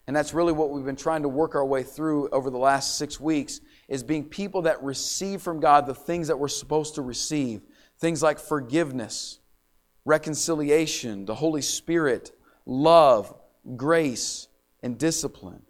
And 0.07 0.13
that's 0.13 0.33
really 0.33 0.51
what 0.51 0.71
we've 0.71 0.83
been 0.83 0.97
trying 0.97 1.21
to 1.21 1.29
work 1.29 1.55
our 1.55 1.65
way 1.65 1.83
through 1.83 2.27
over 2.31 2.49
the 2.49 2.57
last 2.57 2.97
six 2.97 3.17
weeks 3.17 3.61
is 3.87 4.03
being 4.03 4.25
people 4.25 4.63
that 4.63 4.83
receive 4.83 5.41
from 5.41 5.61
God 5.61 5.87
the 5.87 5.95
things 5.95 6.27
that 6.27 6.37
we're 6.37 6.49
supposed 6.49 6.95
to 6.95 7.01
receive. 7.01 7.61
Things 7.97 8.21
like 8.21 8.39
forgiveness, 8.39 9.39
reconciliation, 10.05 11.25
the 11.25 11.35
Holy 11.35 11.61
Spirit, 11.61 12.31
love, 12.65 13.33
grace, 13.75 14.47
and 14.81 14.97
discipline. 14.97 15.63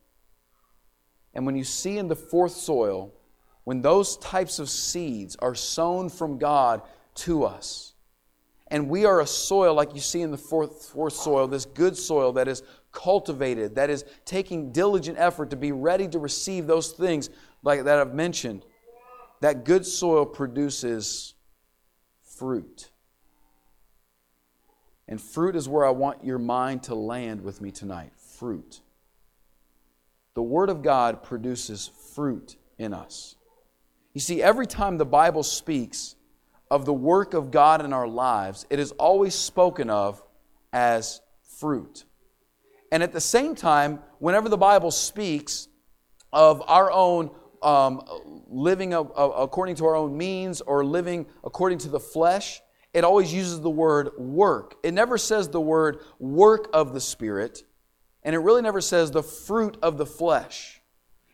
And 1.34 1.46
when 1.46 1.56
you 1.56 1.64
see 1.64 1.98
in 1.98 2.08
the 2.08 2.16
fourth 2.16 2.54
soil, 2.54 3.14
when 3.64 3.82
those 3.82 4.18
types 4.18 4.60
of 4.60 4.70
seeds 4.70 5.36
are 5.38 5.56
sown 5.56 6.10
from 6.10 6.38
God 6.38 6.82
to 7.16 7.44
us, 7.44 7.94
and 8.68 8.90
we 8.90 9.06
are 9.06 9.22
a 9.22 9.28
soil, 9.28 9.76
like 9.76 9.94
you 9.94 10.02
see 10.02 10.22
in 10.22 10.32
the 10.32 10.38
fourth, 10.38 10.90
fourth 10.90 11.14
soil, 11.14 11.48
this 11.48 11.66
good 11.66 11.96
soil 11.96 12.34
that 12.34 12.48
is 12.48 12.64
cultivated, 12.92 13.76
that 13.76 13.90
is 13.90 14.04
taking 14.26 14.72
diligent 14.72 15.18
effort 15.20 15.52
to 15.52 15.56
be 15.56 15.72
ready 15.72 16.08
to 16.08 16.18
receive 16.18 16.66
those 16.66 16.92
things 16.92 17.30
like 17.62 17.84
that 17.84 18.00
I've 18.00 18.16
mentioned. 18.16 18.66
That 19.42 19.64
good 19.64 19.86
soil 19.86 20.26
produces 20.26 21.36
fruit. 22.24 22.90
And 25.08 25.22
fruit 25.22 25.56
is 25.56 25.68
where 25.68 25.86
I 25.86 25.92
want 25.92 26.24
your 26.24 26.40
mind 26.40 26.84
to 26.84 26.96
land 26.96 27.42
with 27.42 27.62
me 27.62 27.72
tonight. 27.72 28.14
Fruit. 28.16 28.82
The 30.34 30.44
Word 30.44 30.70
of 30.70 30.82
God 30.82 31.24
produces 31.24 31.92
fruit 32.14 32.56
in 32.78 32.94
us. 32.94 33.36
You 34.14 34.22
see, 34.22 34.42
every 34.42 34.68
time 34.68 34.98
the 34.98 35.06
Bible 35.06 35.44
speaks, 35.44 36.16
of 36.74 36.86
the 36.86 36.94
work 36.94 37.36
of 37.36 37.52
God 37.52 37.86
in 37.86 37.94
our 37.94 38.08
lives, 38.08 38.66
it 38.72 38.80
is 38.80 38.94
always 38.94 39.36
spoken 39.36 39.92
of 39.92 40.24
as 40.74 41.22
fruit. 41.60 42.04
And 42.92 43.04
at 43.04 43.12
the 43.12 43.22
same 43.22 43.54
time, 43.54 44.00
whenever 44.18 44.50
the 44.50 44.58
Bible 44.58 44.90
speaks 44.90 45.68
of 46.32 46.64
our 46.68 46.92
own 46.92 47.30
um, 47.62 48.02
living 48.48 48.96
according 48.96 49.76
to 49.76 49.86
our 49.86 49.96
own 49.96 50.18
means 50.18 50.62
or 50.62 50.84
living 50.84 51.28
according 51.44 51.78
to 51.78 51.90
the 51.90 52.00
flesh, 52.00 52.60
it 52.94 53.04
always 53.04 53.34
uses 53.34 53.60
the 53.60 53.70
word 53.70 54.12
work. 54.18 54.76
It 54.84 54.94
never 54.94 55.18
says 55.18 55.50
the 55.50 55.62
word 55.62 56.00
work 56.20 56.70
of 56.74 56.94
the 56.94 57.02
Spirit, 57.02 57.64
and 58.22 58.36
it 58.36 58.40
really 58.40 58.62
never 58.62 58.82
says 58.82 59.12
the 59.12 59.24
fruit 59.24 59.78
of 59.82 59.98
the 59.98 60.06
flesh. 60.06 60.82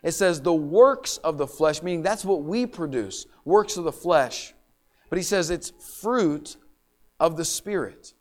It 0.01 0.11
says 0.11 0.41
the 0.41 0.53
works 0.53 1.17
of 1.17 1.37
the 1.37 1.47
flesh, 1.47 1.83
meaning 1.83 2.01
that's 2.01 2.23
what 2.23 2.43
we 2.43 2.65
produce, 2.65 3.25
works 3.43 3.75
of 3.75 3.83
the 3.83 3.91
flesh. 3.91 4.53
But 5.09 5.17
he 5.17 5.23
says 5.23 5.49
it's 5.49 5.73
fruit 5.99 6.55
of 7.19 7.35
the 7.35 7.45
Spirit. 7.45 8.13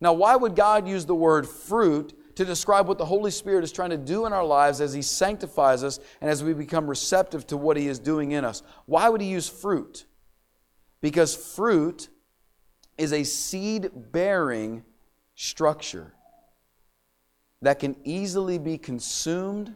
Now, 0.00 0.12
why 0.12 0.36
would 0.36 0.56
God 0.56 0.88
use 0.88 1.04
the 1.04 1.14
word 1.14 1.46
fruit 1.46 2.14
to 2.36 2.44
describe 2.44 2.86
what 2.86 2.98
the 2.98 3.04
Holy 3.04 3.32
Spirit 3.32 3.64
is 3.64 3.72
trying 3.72 3.90
to 3.90 3.96
do 3.96 4.24
in 4.24 4.32
our 4.32 4.44
lives 4.44 4.80
as 4.80 4.92
He 4.92 5.02
sanctifies 5.02 5.82
us 5.82 5.98
and 6.20 6.30
as 6.30 6.42
we 6.44 6.54
become 6.54 6.86
receptive 6.86 7.46
to 7.48 7.56
what 7.56 7.76
He 7.76 7.88
is 7.88 7.98
doing 7.98 8.30
in 8.30 8.44
us? 8.44 8.62
Why 8.86 9.08
would 9.08 9.20
He 9.20 9.28
use 9.28 9.48
fruit? 9.48 10.06
Because 11.00 11.34
fruit 11.34 12.08
is 12.98 13.12
a 13.12 13.24
seed 13.24 13.90
bearing 13.94 14.84
structure 15.36 16.12
that 17.62 17.78
can 17.78 17.96
easily 18.04 18.58
be 18.58 18.76
consumed 18.76 19.74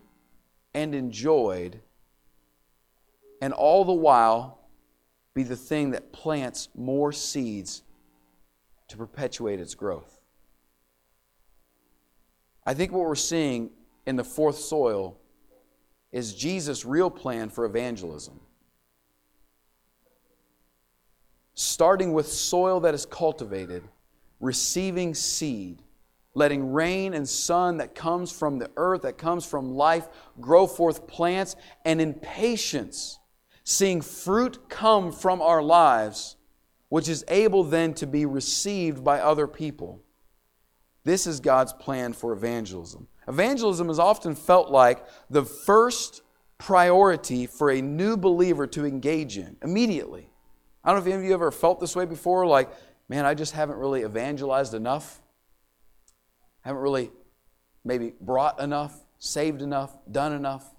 and 0.74 0.94
enjoyed, 0.94 1.80
and 3.40 3.52
all 3.52 3.84
the 3.84 3.92
while 3.92 4.58
be 5.34 5.42
the 5.42 5.56
thing 5.56 5.92
that 5.92 6.12
plants 6.12 6.68
more 6.74 7.12
seeds 7.12 7.82
to 8.88 8.96
perpetuate 8.96 9.60
its 9.60 9.74
growth. 9.74 10.20
I 12.66 12.74
think 12.74 12.92
what 12.92 13.06
we're 13.06 13.14
seeing 13.14 13.70
in 14.06 14.16
the 14.16 14.24
fourth 14.24 14.58
soil 14.58 15.16
is 16.12 16.34
Jesus' 16.34 16.84
real 16.84 17.10
plan 17.10 17.48
for 17.48 17.64
evangelism. 17.64 18.40
Starting 21.62 22.12
with 22.12 22.26
soil 22.26 22.80
that 22.80 22.92
is 22.92 23.06
cultivated, 23.06 23.84
receiving 24.40 25.14
seed, 25.14 25.80
letting 26.34 26.72
rain 26.72 27.14
and 27.14 27.28
sun 27.28 27.76
that 27.76 27.94
comes 27.94 28.32
from 28.32 28.58
the 28.58 28.68
earth, 28.76 29.02
that 29.02 29.16
comes 29.16 29.46
from 29.46 29.76
life, 29.76 30.08
grow 30.40 30.66
forth 30.66 31.06
plants, 31.06 31.54
and 31.84 32.00
in 32.00 32.14
patience, 32.14 33.20
seeing 33.62 34.00
fruit 34.00 34.68
come 34.68 35.12
from 35.12 35.40
our 35.40 35.62
lives, 35.62 36.34
which 36.88 37.08
is 37.08 37.24
able 37.28 37.62
then 37.62 37.94
to 37.94 38.08
be 38.08 38.26
received 38.26 39.04
by 39.04 39.20
other 39.20 39.46
people. 39.46 40.02
This 41.04 41.28
is 41.28 41.38
God's 41.38 41.72
plan 41.74 42.12
for 42.12 42.32
evangelism. 42.32 43.06
Evangelism 43.28 43.88
is 43.88 44.00
often 44.00 44.34
felt 44.34 44.68
like 44.68 45.06
the 45.30 45.44
first 45.44 46.22
priority 46.58 47.46
for 47.46 47.70
a 47.70 47.80
new 47.80 48.16
believer 48.16 48.66
to 48.66 48.84
engage 48.84 49.38
in 49.38 49.56
immediately. 49.62 50.31
I 50.84 50.90
don't 50.90 50.96
know 50.96 51.02
if 51.02 51.14
any 51.14 51.22
of 51.22 51.28
you 51.28 51.34
ever 51.34 51.50
felt 51.50 51.80
this 51.80 51.94
way 51.94 52.04
before, 52.04 52.46
like, 52.46 52.68
man, 53.08 53.24
I 53.24 53.34
just 53.34 53.52
haven't 53.52 53.76
really 53.76 54.02
evangelized 54.02 54.74
enough. 54.74 55.20
Haven't 56.62 56.82
really 56.82 57.10
maybe 57.84 58.14
brought 58.20 58.60
enough, 58.60 58.96
saved 59.18 59.62
enough, 59.62 59.96
done 60.10 60.32
enough. 60.32 60.74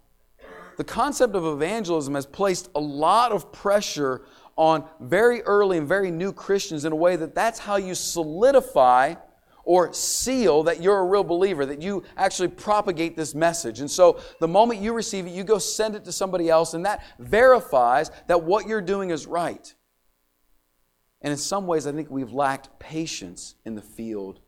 The 0.78 0.84
concept 0.84 1.36
of 1.36 1.46
evangelism 1.46 2.16
has 2.16 2.26
placed 2.26 2.70
a 2.76 2.80
lot 2.80 3.32
of 3.32 3.52
pressure 3.52 4.24
on 4.56 4.86
very 5.00 5.42
early 5.44 5.78
and 5.78 5.88
very 5.88 6.12
new 6.12 6.34
Christians 6.34 6.86
in 6.86 6.92
a 6.92 6.96
way 6.96 7.16
that 7.16 7.36
that's 7.36 7.60
how 7.60 7.76
you 7.78 7.96
solidify 7.96 9.16
or 9.66 9.94
seal 9.94 10.64
that 10.64 10.82
you're 10.82 11.00
a 11.00 11.06
real 11.06 11.24
believer, 11.24 11.66
that 11.66 11.82
you 11.82 12.04
actually 12.18 12.50
propagate 12.50 13.16
this 13.16 13.34
message. 13.34 13.80
And 13.80 13.90
so 13.90 14.20
the 14.40 14.48
moment 14.48 14.82
you 14.82 14.94
receive 14.94 15.26
it, 15.26 15.32
you 15.32 15.44
go 15.44 15.58
send 15.58 15.96
it 15.96 16.04
to 16.06 16.12
somebody 16.12 16.50
else, 16.50 16.74
and 16.74 16.86
that 16.86 17.04
verifies 17.20 18.12
that 18.28 18.44
what 18.44 18.68
you're 18.68 18.82
doing 18.82 19.10
is 19.10 19.26
right. 19.26 19.74
And 21.24 21.32
in 21.32 21.38
some 21.38 21.66
ways, 21.68 21.88
I 21.88 21.92
think 21.94 22.12
we've 22.12 22.34
lacked 22.34 22.78
patience 22.80 23.56
in 23.66 23.76
the 23.76 23.82
field 23.82 24.42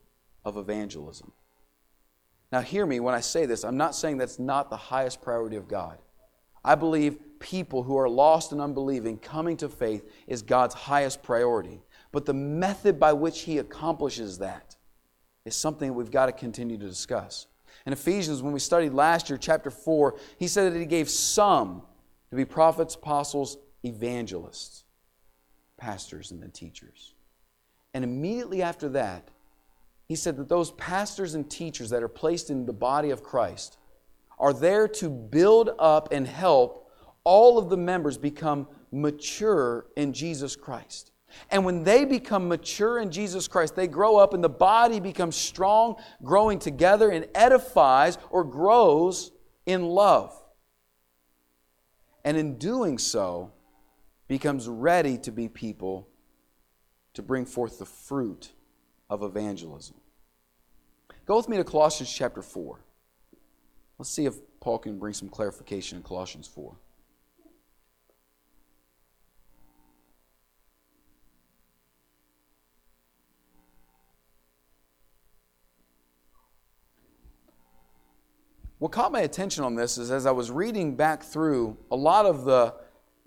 of 0.44 0.56
evangelism. 0.56 1.32
Now, 2.52 2.60
hear 2.60 2.86
me 2.86 3.00
when 3.00 3.14
I 3.14 3.20
say 3.20 3.46
this. 3.46 3.64
I'm 3.64 3.76
not 3.76 3.94
saying 3.94 4.18
that's 4.18 4.38
not 4.38 4.70
the 4.70 4.76
highest 4.76 5.20
priority 5.22 5.56
of 5.56 5.66
God. 5.66 5.98
I 6.64 6.74
believe 6.74 7.18
people 7.38 7.82
who 7.82 7.96
are 7.96 8.08
lost 8.08 8.52
and 8.52 8.60
unbelieving 8.60 9.18
coming 9.18 9.56
to 9.58 9.68
faith 9.68 10.08
is 10.26 10.42
God's 10.42 10.74
highest 10.74 11.22
priority. 11.22 11.82
But 12.12 12.26
the 12.26 12.34
method 12.34 13.00
by 13.00 13.12
which 13.14 13.42
He 13.42 13.58
accomplishes 13.58 14.38
that 14.38 14.76
is 15.44 15.54
something 15.54 15.94
we've 15.94 16.10
got 16.10 16.26
to 16.26 16.32
continue 16.32 16.76
to 16.76 16.86
discuss. 16.86 17.46
In 17.86 17.92
Ephesians, 17.92 18.42
when 18.42 18.52
we 18.52 18.58
studied 18.58 18.92
last 18.92 19.30
year, 19.30 19.38
chapter 19.38 19.70
4, 19.70 20.16
he 20.38 20.48
said 20.48 20.72
that 20.72 20.78
he 20.78 20.86
gave 20.86 21.08
some 21.08 21.82
to 22.30 22.36
be 22.36 22.44
prophets, 22.44 22.96
apostles, 22.96 23.56
evangelists, 23.84 24.84
pastors, 25.76 26.30
and 26.30 26.42
the 26.42 26.48
teachers. 26.48 27.14
And 27.94 28.04
immediately 28.04 28.62
after 28.62 28.88
that, 28.90 29.28
he 30.06 30.14
said 30.14 30.36
that 30.36 30.48
those 30.48 30.70
pastors 30.72 31.34
and 31.34 31.50
teachers 31.50 31.90
that 31.90 32.02
are 32.02 32.08
placed 32.08 32.50
in 32.50 32.66
the 32.66 32.72
body 32.72 33.10
of 33.10 33.22
Christ 33.22 33.78
are 34.38 34.52
there 34.52 34.86
to 34.86 35.08
build 35.08 35.70
up 35.78 36.12
and 36.12 36.26
help 36.26 36.90
all 37.24 37.58
of 37.58 37.70
the 37.70 37.76
members 37.76 38.16
become 38.16 38.68
mature 38.92 39.86
in 39.96 40.12
Jesus 40.12 40.54
Christ. 40.54 41.10
And 41.50 41.64
when 41.64 41.82
they 41.82 42.04
become 42.04 42.48
mature 42.48 42.98
in 42.98 43.10
Jesus 43.10 43.48
Christ, 43.48 43.74
they 43.74 43.88
grow 43.88 44.16
up 44.16 44.32
and 44.32 44.42
the 44.42 44.48
body 44.48 45.00
becomes 45.00 45.36
strong, 45.36 45.96
growing 46.22 46.58
together 46.58 47.10
and 47.10 47.26
edifies 47.34 48.16
or 48.30 48.44
grows 48.44 49.32
in 49.66 49.82
love. 49.82 50.40
And 52.24 52.36
in 52.36 52.58
doing 52.58 52.98
so, 52.98 53.52
becomes 54.28 54.68
ready 54.68 55.18
to 55.18 55.30
be 55.30 55.48
people 55.48 56.08
to 57.14 57.22
bring 57.22 57.46
forth 57.46 57.78
the 57.78 57.86
fruit 57.86 58.52
of 59.08 59.22
evangelism. 59.22 59.96
Go 61.24 61.36
with 61.36 61.48
me 61.48 61.56
to 61.56 61.64
Colossians 61.64 62.12
chapter 62.12 62.42
4. 62.42 62.80
Let's 63.98 64.10
see 64.10 64.26
if 64.26 64.34
Paul 64.60 64.78
can 64.78 64.98
bring 64.98 65.14
some 65.14 65.28
clarification 65.28 65.98
in 65.98 66.04
Colossians 66.04 66.46
4. 66.46 66.76
What 78.78 78.92
caught 78.92 79.10
my 79.10 79.20
attention 79.20 79.64
on 79.64 79.74
this 79.74 79.96
is 79.96 80.10
as 80.10 80.26
I 80.26 80.32
was 80.32 80.50
reading 80.50 80.96
back 80.96 81.22
through 81.22 81.78
a 81.90 81.96
lot 81.96 82.26
of 82.26 82.44
the 82.44 82.74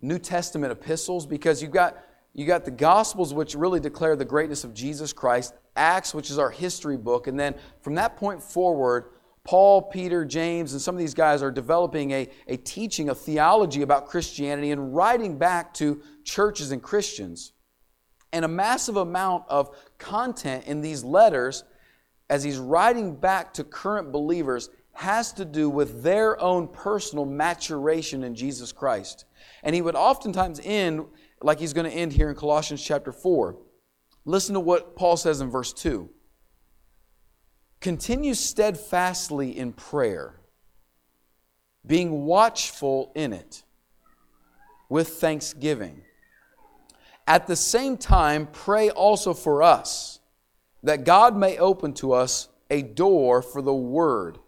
New 0.02 0.20
Testament 0.20 0.72
epistles, 0.72 1.26
because 1.26 1.62
you've 1.62 1.72
got, 1.72 1.98
you've 2.34 2.48
got 2.48 2.66
the 2.66 2.72
Gospels, 2.72 3.34
which 3.34 3.56
really 3.56 3.80
declare 3.80 4.16
the 4.16 4.26
greatness 4.26 4.64
of 4.64 4.74
Jesus 4.74 5.14
Christ, 5.14 5.54
Acts, 5.76 6.14
which 6.14 6.30
is 6.30 6.38
our 6.38 6.50
history 6.50 6.98
book, 6.98 7.28
and 7.28 7.40
then 7.40 7.56
from 7.82 7.96
that 7.96 8.18
point 8.18 8.42
forward, 8.42 9.12
Paul, 9.46 9.82
Peter, 9.82 10.26
James, 10.26 10.74
and 10.74 10.82
some 10.82 10.94
of 10.94 11.00
these 11.00 11.14
guys 11.14 11.42
are 11.42 11.50
developing 11.50 12.12
a, 12.12 12.30
a 12.48 12.58
teaching, 12.58 13.10
a 13.10 13.16
theology 13.16 13.82
about 13.82 14.06
Christianity 14.08 14.72
and 14.72 14.96
writing 14.96 15.38
back 15.38 15.74
to 15.76 16.02
churches 16.24 16.72
and 16.72 16.84
Christians. 16.84 17.54
And 18.32 18.46
a 18.46 18.50
massive 18.50 18.98
amount 18.98 19.46
of 19.50 19.76
content 19.98 20.66
in 20.68 20.82
these 20.82 21.04
letters, 21.04 21.64
as 22.30 22.44
he's 22.44 22.60
writing 22.60 23.16
back 23.16 23.54
to 23.56 23.64
current 23.64 24.12
believers, 24.12 24.70
has 25.00 25.32
to 25.32 25.46
do 25.46 25.70
with 25.70 26.04
their 26.04 26.38
own 26.42 26.68
personal 26.68 27.24
maturation 27.24 28.22
in 28.22 28.36
Jesus 28.36 28.74
Christ. 28.74 29.24
And 29.64 29.74
he 29.74 29.82
would 29.82 29.96
oftentimes 29.96 30.60
end 30.62 31.06
like 31.42 31.58
he's 31.58 31.72
going 31.72 31.90
to 31.90 31.98
end 31.98 32.12
here 32.12 32.30
in 32.30 32.36
Colossians 32.36 32.84
chapter 32.84 33.14
4. 33.14 33.56
Listen 34.26 34.56
to 34.56 34.60
what 34.60 34.98
Paul 34.98 35.16
says 35.16 35.40
in 35.40 35.50
verse 35.50 35.72
2 35.72 36.10
Continue 37.80 38.34
steadfastly 38.34 39.58
in 39.58 39.72
prayer, 39.72 40.42
being 41.86 42.26
watchful 42.26 43.14
in 43.16 43.32
it 43.32 43.64
with 44.90 45.08
thanksgiving. 45.08 46.02
At 47.26 47.48
the 47.48 47.56
same 47.56 47.96
time, 47.96 48.50
pray 48.52 48.90
also 48.90 49.34
for 49.34 49.64
us, 49.64 50.20
that 50.84 51.06
God 51.06 51.38
may 51.38 51.58
open 51.58 51.94
to 51.94 52.12
us 52.12 52.50
a 52.70 52.82
door 52.82 53.42
for 53.42 53.62
the 53.62 53.74
word 53.74 54.40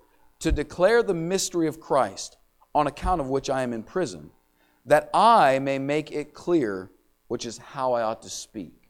to 0.41 0.51
declare 0.51 1.01
the 1.04 1.13
mystery 1.13 1.67
of 1.67 1.80
Christ, 1.80 2.38
on 2.73 2.88
account 2.88 3.21
of 3.21 3.30
which 3.30 3.49
I 3.49 3.63
am 3.63 3.73
in 3.73 3.84
prison, 3.84 4.32
that 4.86 5.10
I 5.13 5.60
may 5.60 5.77
make 5.77 6.12
it 6.12 6.34
clear 6.34 6.91
which 7.27 7.45
is 7.45 7.58
how 7.58 7.93
I 7.93 8.01
ought 8.01 8.21
to 8.23 8.30
speak. 8.30 8.89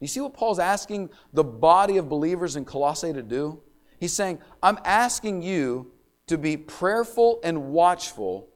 You 0.00 0.06
see 0.06 0.20
what 0.20 0.34
Paul's 0.34 0.58
asking 0.58 1.10
the 1.32 1.44
body 1.44 1.98
of 1.98 2.08
believers 2.08 2.56
in 2.56 2.64
Colossae 2.64 3.12
to 3.12 3.22
do? 3.22 3.62
He's 3.98 4.12
saying, 4.12 4.40
I'm 4.62 4.78
asking 4.84 5.42
you 5.42 5.92
to 6.26 6.38
be 6.38 6.56
prayerful 6.56 7.40
and 7.44 7.68
watchful, 7.68 8.48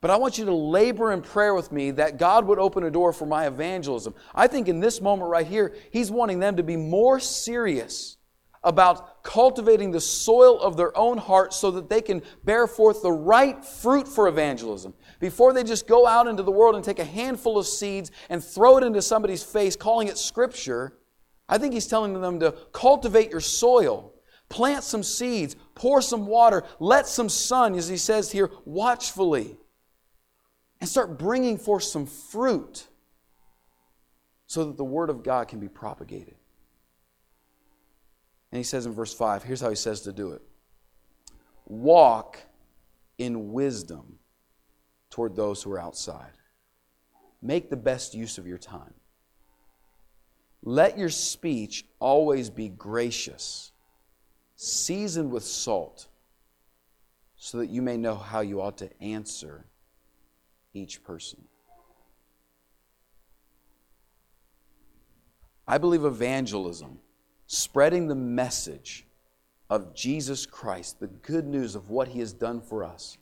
but 0.00 0.10
I 0.10 0.16
want 0.16 0.38
you 0.38 0.44
to 0.44 0.54
labor 0.54 1.10
in 1.12 1.22
prayer 1.22 1.54
with 1.54 1.72
me 1.72 1.90
that 1.92 2.18
God 2.18 2.46
would 2.46 2.58
open 2.58 2.84
a 2.84 2.90
door 2.90 3.12
for 3.12 3.26
my 3.26 3.46
evangelism. 3.46 4.14
I 4.34 4.46
think 4.46 4.68
in 4.68 4.78
this 4.78 5.00
moment 5.00 5.30
right 5.30 5.46
here, 5.46 5.74
he's 5.90 6.10
wanting 6.10 6.38
them 6.38 6.56
to 6.56 6.62
be 6.62 6.76
more 6.76 7.18
serious 7.18 8.17
about 8.64 9.22
cultivating 9.22 9.90
the 9.90 10.00
soil 10.00 10.60
of 10.60 10.76
their 10.76 10.96
own 10.96 11.18
heart 11.18 11.54
so 11.54 11.70
that 11.70 11.88
they 11.88 12.00
can 12.00 12.22
bear 12.44 12.66
forth 12.66 13.02
the 13.02 13.12
right 13.12 13.64
fruit 13.64 14.08
for 14.08 14.28
evangelism. 14.28 14.94
Before 15.20 15.52
they 15.52 15.64
just 15.64 15.86
go 15.86 16.06
out 16.06 16.26
into 16.26 16.42
the 16.42 16.50
world 16.50 16.74
and 16.74 16.84
take 16.84 16.98
a 16.98 17.04
handful 17.04 17.58
of 17.58 17.66
seeds 17.66 18.10
and 18.28 18.42
throw 18.42 18.78
it 18.78 18.84
into 18.84 19.02
somebody's 19.02 19.42
face, 19.42 19.76
calling 19.76 20.08
it 20.08 20.18
Scripture, 20.18 20.98
I 21.48 21.58
think 21.58 21.72
he's 21.72 21.86
telling 21.86 22.20
them 22.20 22.40
to 22.40 22.52
cultivate 22.72 23.30
your 23.30 23.40
soil, 23.40 24.12
plant 24.48 24.84
some 24.84 25.02
seeds, 25.02 25.56
pour 25.74 26.02
some 26.02 26.26
water, 26.26 26.64
let 26.80 27.06
some 27.06 27.28
sun, 27.28 27.74
as 27.74 27.88
he 27.88 27.96
says 27.96 28.32
here, 28.32 28.50
watchfully, 28.64 29.56
and 30.80 30.88
start 30.88 31.18
bringing 31.18 31.58
forth 31.58 31.84
some 31.84 32.06
fruit 32.06 32.88
so 34.46 34.64
that 34.64 34.76
the 34.76 34.84
Word 34.84 35.10
of 35.10 35.22
God 35.22 35.48
can 35.48 35.60
be 35.60 35.68
propagated. 35.68 36.37
And 38.50 38.58
he 38.58 38.64
says 38.64 38.86
in 38.86 38.92
verse 38.92 39.12
5, 39.12 39.42
here's 39.42 39.60
how 39.60 39.68
he 39.68 39.76
says 39.76 40.00
to 40.02 40.12
do 40.12 40.32
it 40.32 40.42
walk 41.66 42.38
in 43.18 43.52
wisdom 43.52 44.18
toward 45.10 45.36
those 45.36 45.62
who 45.62 45.72
are 45.72 45.80
outside. 45.80 46.32
Make 47.42 47.70
the 47.70 47.76
best 47.76 48.14
use 48.14 48.38
of 48.38 48.46
your 48.46 48.58
time. 48.58 48.94
Let 50.62 50.98
your 50.98 51.10
speech 51.10 51.84
always 52.00 52.50
be 52.50 52.68
gracious, 52.68 53.70
seasoned 54.56 55.30
with 55.30 55.44
salt, 55.44 56.08
so 57.36 57.58
that 57.58 57.68
you 57.68 57.80
may 57.80 57.96
know 57.96 58.16
how 58.16 58.40
you 58.40 58.60
ought 58.60 58.78
to 58.78 59.02
answer 59.02 59.66
each 60.74 61.04
person. 61.04 61.44
I 65.66 65.78
believe 65.78 66.04
evangelism, 66.04 66.98
spreading 67.48 68.06
the 68.06 68.14
message 68.14 69.06
of 69.70 69.94
Jesus 69.94 70.44
Christ, 70.44 71.00
the 71.00 71.06
good 71.06 71.46
news 71.46 71.74
of 71.74 71.88
what 71.88 72.08
he 72.08 72.20
has 72.20 72.32
done 72.32 72.60
for 72.60 72.84
us, 72.84 73.16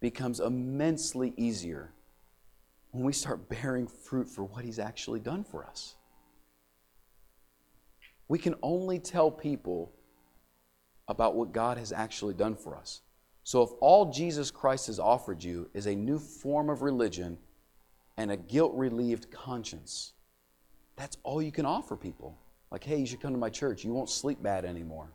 becomes 0.00 0.38
immensely 0.38 1.32
easier 1.38 1.90
when 2.90 3.04
we 3.04 3.12
start 3.12 3.48
bearing 3.48 3.86
fruit 3.86 4.28
for 4.28 4.44
what 4.44 4.66
he's 4.66 4.78
actually 4.78 5.18
done 5.18 5.42
for 5.42 5.64
us. 5.64 5.96
We 8.28 8.38
can 8.38 8.54
only 8.62 8.98
tell 8.98 9.30
people 9.30 9.92
about 11.08 11.34
what 11.34 11.52
God 11.52 11.78
has 11.78 11.90
actually 11.90 12.34
done 12.34 12.56
for 12.56 12.76
us. 12.76 13.00
So, 13.44 13.62
if 13.62 13.70
all 13.80 14.10
Jesus 14.10 14.50
Christ 14.50 14.86
has 14.88 14.98
offered 14.98 15.42
you 15.42 15.70
is 15.74 15.86
a 15.86 15.94
new 15.94 16.18
form 16.18 16.68
of 16.68 16.82
religion 16.82 17.38
and 18.16 18.30
a 18.30 18.36
guilt 18.36 18.72
relieved 18.74 19.30
conscience, 19.30 20.12
that's 20.96 21.16
all 21.22 21.42
you 21.42 21.52
can 21.52 21.66
offer 21.66 21.96
people. 21.96 22.38
Like, 22.74 22.82
hey, 22.82 22.98
you 22.98 23.06
should 23.06 23.20
come 23.20 23.30
to 23.30 23.38
my 23.38 23.50
church. 23.50 23.84
You 23.84 23.92
won't 23.92 24.10
sleep 24.10 24.42
bad 24.42 24.64
anymore. 24.64 25.06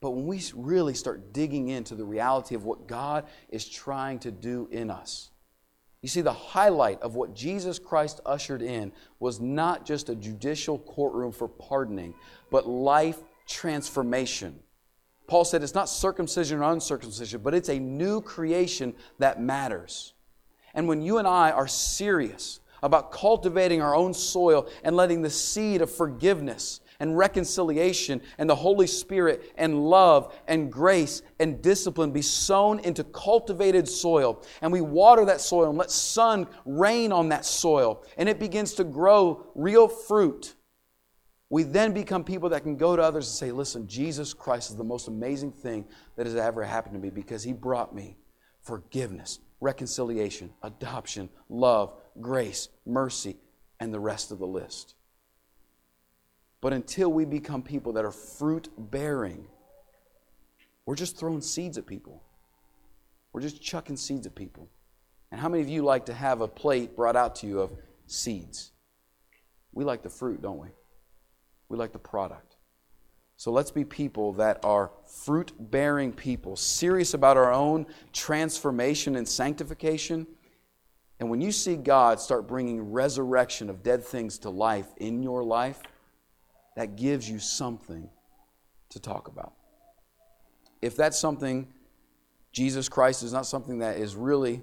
But 0.00 0.12
when 0.12 0.28
we 0.28 0.40
really 0.54 0.94
start 0.94 1.32
digging 1.32 1.66
into 1.66 1.96
the 1.96 2.04
reality 2.04 2.54
of 2.54 2.62
what 2.62 2.86
God 2.86 3.26
is 3.48 3.68
trying 3.68 4.20
to 4.20 4.30
do 4.30 4.68
in 4.70 4.88
us, 4.88 5.30
you 6.02 6.08
see, 6.08 6.20
the 6.20 6.32
highlight 6.32 7.02
of 7.02 7.16
what 7.16 7.34
Jesus 7.34 7.80
Christ 7.80 8.20
ushered 8.24 8.62
in 8.62 8.92
was 9.18 9.40
not 9.40 9.84
just 9.84 10.08
a 10.08 10.14
judicial 10.14 10.78
courtroom 10.78 11.32
for 11.32 11.48
pardoning, 11.48 12.14
but 12.52 12.68
life 12.68 13.18
transformation. 13.48 14.60
Paul 15.26 15.44
said 15.44 15.64
it's 15.64 15.74
not 15.74 15.88
circumcision 15.88 16.60
or 16.60 16.72
uncircumcision, 16.72 17.40
but 17.40 17.54
it's 17.54 17.70
a 17.70 17.80
new 17.80 18.20
creation 18.20 18.94
that 19.18 19.42
matters. 19.42 20.14
And 20.74 20.86
when 20.86 21.02
you 21.02 21.18
and 21.18 21.26
I 21.26 21.50
are 21.50 21.66
serious 21.66 22.60
about 22.82 23.12
cultivating 23.12 23.82
our 23.82 23.94
own 23.94 24.14
soil 24.14 24.68
and 24.84 24.96
letting 24.96 25.22
the 25.22 25.30
seed 25.30 25.82
of 25.82 25.90
forgiveness 25.90 26.80
and 27.00 27.16
reconciliation 27.16 28.20
and 28.38 28.48
the 28.48 28.54
Holy 28.54 28.86
Spirit 28.86 29.52
and 29.56 29.82
love 29.88 30.34
and 30.46 30.70
grace 30.70 31.22
and 31.40 31.60
discipline 31.62 32.12
be 32.12 32.22
sown 32.22 32.78
into 32.80 33.02
cultivated 33.02 33.88
soil. 33.88 34.42
And 34.62 34.70
we 34.70 34.82
water 34.82 35.24
that 35.24 35.40
soil 35.40 35.70
and 35.70 35.78
let 35.78 35.90
sun 35.90 36.46
rain 36.64 37.10
on 37.10 37.30
that 37.30 37.44
soil 37.44 38.04
and 38.16 38.28
it 38.28 38.38
begins 38.38 38.74
to 38.74 38.84
grow 38.84 39.46
real 39.54 39.88
fruit. 39.88 40.54
We 41.48 41.64
then 41.64 41.92
become 41.92 42.22
people 42.22 42.50
that 42.50 42.62
can 42.62 42.76
go 42.76 42.94
to 42.94 43.02
others 43.02 43.26
and 43.26 43.34
say, 43.34 43.50
Listen, 43.50 43.88
Jesus 43.88 44.32
Christ 44.32 44.70
is 44.70 44.76
the 44.76 44.84
most 44.84 45.08
amazing 45.08 45.50
thing 45.50 45.84
that 46.16 46.26
has 46.26 46.36
ever 46.36 46.62
happened 46.62 46.94
to 46.94 47.00
me 47.00 47.10
because 47.10 47.42
he 47.42 47.52
brought 47.52 47.92
me 47.92 48.16
forgiveness, 48.62 49.40
reconciliation, 49.60 50.50
adoption, 50.62 51.28
love, 51.48 51.94
grace, 52.20 52.68
mercy, 52.86 53.36
and 53.78 53.92
the 53.92 54.00
rest 54.00 54.30
of 54.30 54.38
the 54.38 54.46
list. 54.46 54.94
But 56.60 56.72
until 56.72 57.12
we 57.12 57.24
become 57.24 57.62
people 57.62 57.92
that 57.94 58.04
are 58.04 58.12
fruit 58.12 58.68
bearing, 58.76 59.46
we're 60.86 60.96
just 60.96 61.16
throwing 61.16 61.40
seeds 61.40 61.78
at 61.78 61.86
people. 61.86 62.22
We're 63.32 63.40
just 63.40 63.62
chucking 63.62 63.96
seeds 63.96 64.26
at 64.26 64.34
people. 64.34 64.68
And 65.30 65.40
how 65.40 65.48
many 65.48 65.62
of 65.62 65.68
you 65.68 65.82
like 65.82 66.06
to 66.06 66.14
have 66.14 66.40
a 66.40 66.48
plate 66.48 66.96
brought 66.96 67.16
out 67.16 67.36
to 67.36 67.46
you 67.46 67.60
of 67.60 67.70
seeds? 68.06 68.72
We 69.72 69.84
like 69.84 70.02
the 70.02 70.10
fruit, 70.10 70.42
don't 70.42 70.58
we? 70.58 70.68
We 71.68 71.78
like 71.78 71.92
the 71.92 71.98
product. 71.98 72.56
So 73.36 73.52
let's 73.52 73.70
be 73.70 73.84
people 73.84 74.34
that 74.34 74.62
are 74.64 74.90
fruit 75.06 75.52
bearing 75.58 76.12
people, 76.12 76.56
serious 76.56 77.14
about 77.14 77.38
our 77.38 77.52
own 77.52 77.86
transformation 78.12 79.16
and 79.16 79.26
sanctification. 79.26 80.26
And 81.20 81.28
when 81.28 81.42
you 81.42 81.52
see 81.52 81.76
God 81.76 82.18
start 82.18 82.48
bringing 82.48 82.90
resurrection 82.92 83.68
of 83.68 83.82
dead 83.82 84.02
things 84.02 84.38
to 84.40 84.50
life 84.50 84.88
in 84.96 85.22
your 85.22 85.44
life, 85.44 85.80
that 86.76 86.96
gives 86.96 87.28
you 87.28 87.38
something 87.38 88.08
to 88.88 88.98
talk 88.98 89.28
about. 89.28 89.52
If 90.80 90.96
that's 90.96 91.18
something, 91.18 91.68
Jesus 92.52 92.88
Christ 92.88 93.22
is 93.22 93.34
not 93.34 93.44
something 93.44 93.80
that 93.80 93.98
is 93.98 94.16
really 94.16 94.62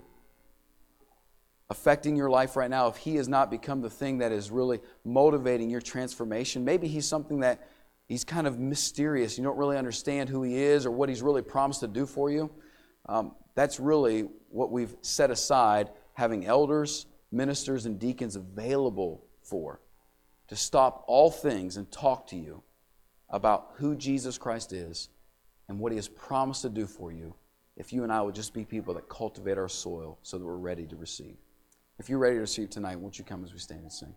affecting 1.69 2.15
your 2.15 2.29
life 2.29 2.55
right 2.55 2.69
now, 2.69 2.87
if 2.87 2.95
He 2.95 3.15
has 3.17 3.27
not 3.27 3.51
become 3.51 3.81
the 3.81 3.89
thing 3.89 4.19
that 4.19 4.31
is 4.31 4.49
really 4.49 4.79
motivating 5.03 5.69
your 5.69 5.81
transformation, 5.81 6.63
maybe 6.63 6.87
He's 6.87 7.07
something 7.07 7.41
that 7.41 7.67
He's 8.07 8.23
kind 8.23 8.47
of 8.47 8.57
mysterious. 8.57 9.37
You 9.37 9.43
don't 9.43 9.57
really 9.57 9.77
understand 9.77 10.29
who 10.29 10.43
He 10.43 10.55
is 10.55 10.85
or 10.85 10.91
what 10.91 11.09
He's 11.09 11.21
really 11.21 11.41
promised 11.41 11.81
to 11.81 11.87
do 11.87 12.05
for 12.05 12.31
you. 12.31 12.49
Um, 13.05 13.35
that's 13.53 13.79
really 13.79 14.21
what 14.49 14.71
we've 14.71 14.95
set 15.01 15.29
aside 15.29 15.89
having 16.17 16.47
elders, 16.47 17.05
ministers, 17.31 17.85
and 17.85 17.99
deacons 17.99 18.35
available 18.35 19.23
for 19.43 19.79
to 20.47 20.55
stop 20.55 21.03
all 21.05 21.29
things 21.29 21.77
and 21.77 21.91
talk 21.91 22.25
to 22.25 22.35
you 22.35 22.63
about 23.29 23.73
who 23.75 23.95
Jesus 23.95 24.35
Christ 24.35 24.73
is 24.73 25.09
and 25.69 25.79
what 25.79 25.91
he 25.91 25.95
has 25.95 26.07
promised 26.07 26.63
to 26.63 26.69
do 26.69 26.87
for 26.87 27.11
you 27.11 27.35
if 27.75 27.93
you 27.93 28.01
and 28.01 28.11
I 28.11 28.23
would 28.23 28.33
just 28.33 28.51
be 28.51 28.65
people 28.65 28.95
that 28.95 29.07
cultivate 29.07 29.59
our 29.59 29.69
soil 29.69 30.17
so 30.23 30.39
that 30.39 30.43
we're 30.43 30.57
ready 30.57 30.87
to 30.87 30.95
receive. 30.95 31.35
If 31.99 32.09
you're 32.09 32.17
ready 32.17 32.35
to 32.37 32.41
receive 32.41 32.71
tonight, 32.71 32.99
won't 32.99 33.19
you 33.19 33.23
come 33.23 33.43
as 33.43 33.53
we 33.53 33.59
stand 33.59 33.81
and 33.81 33.93
sing? 33.93 34.15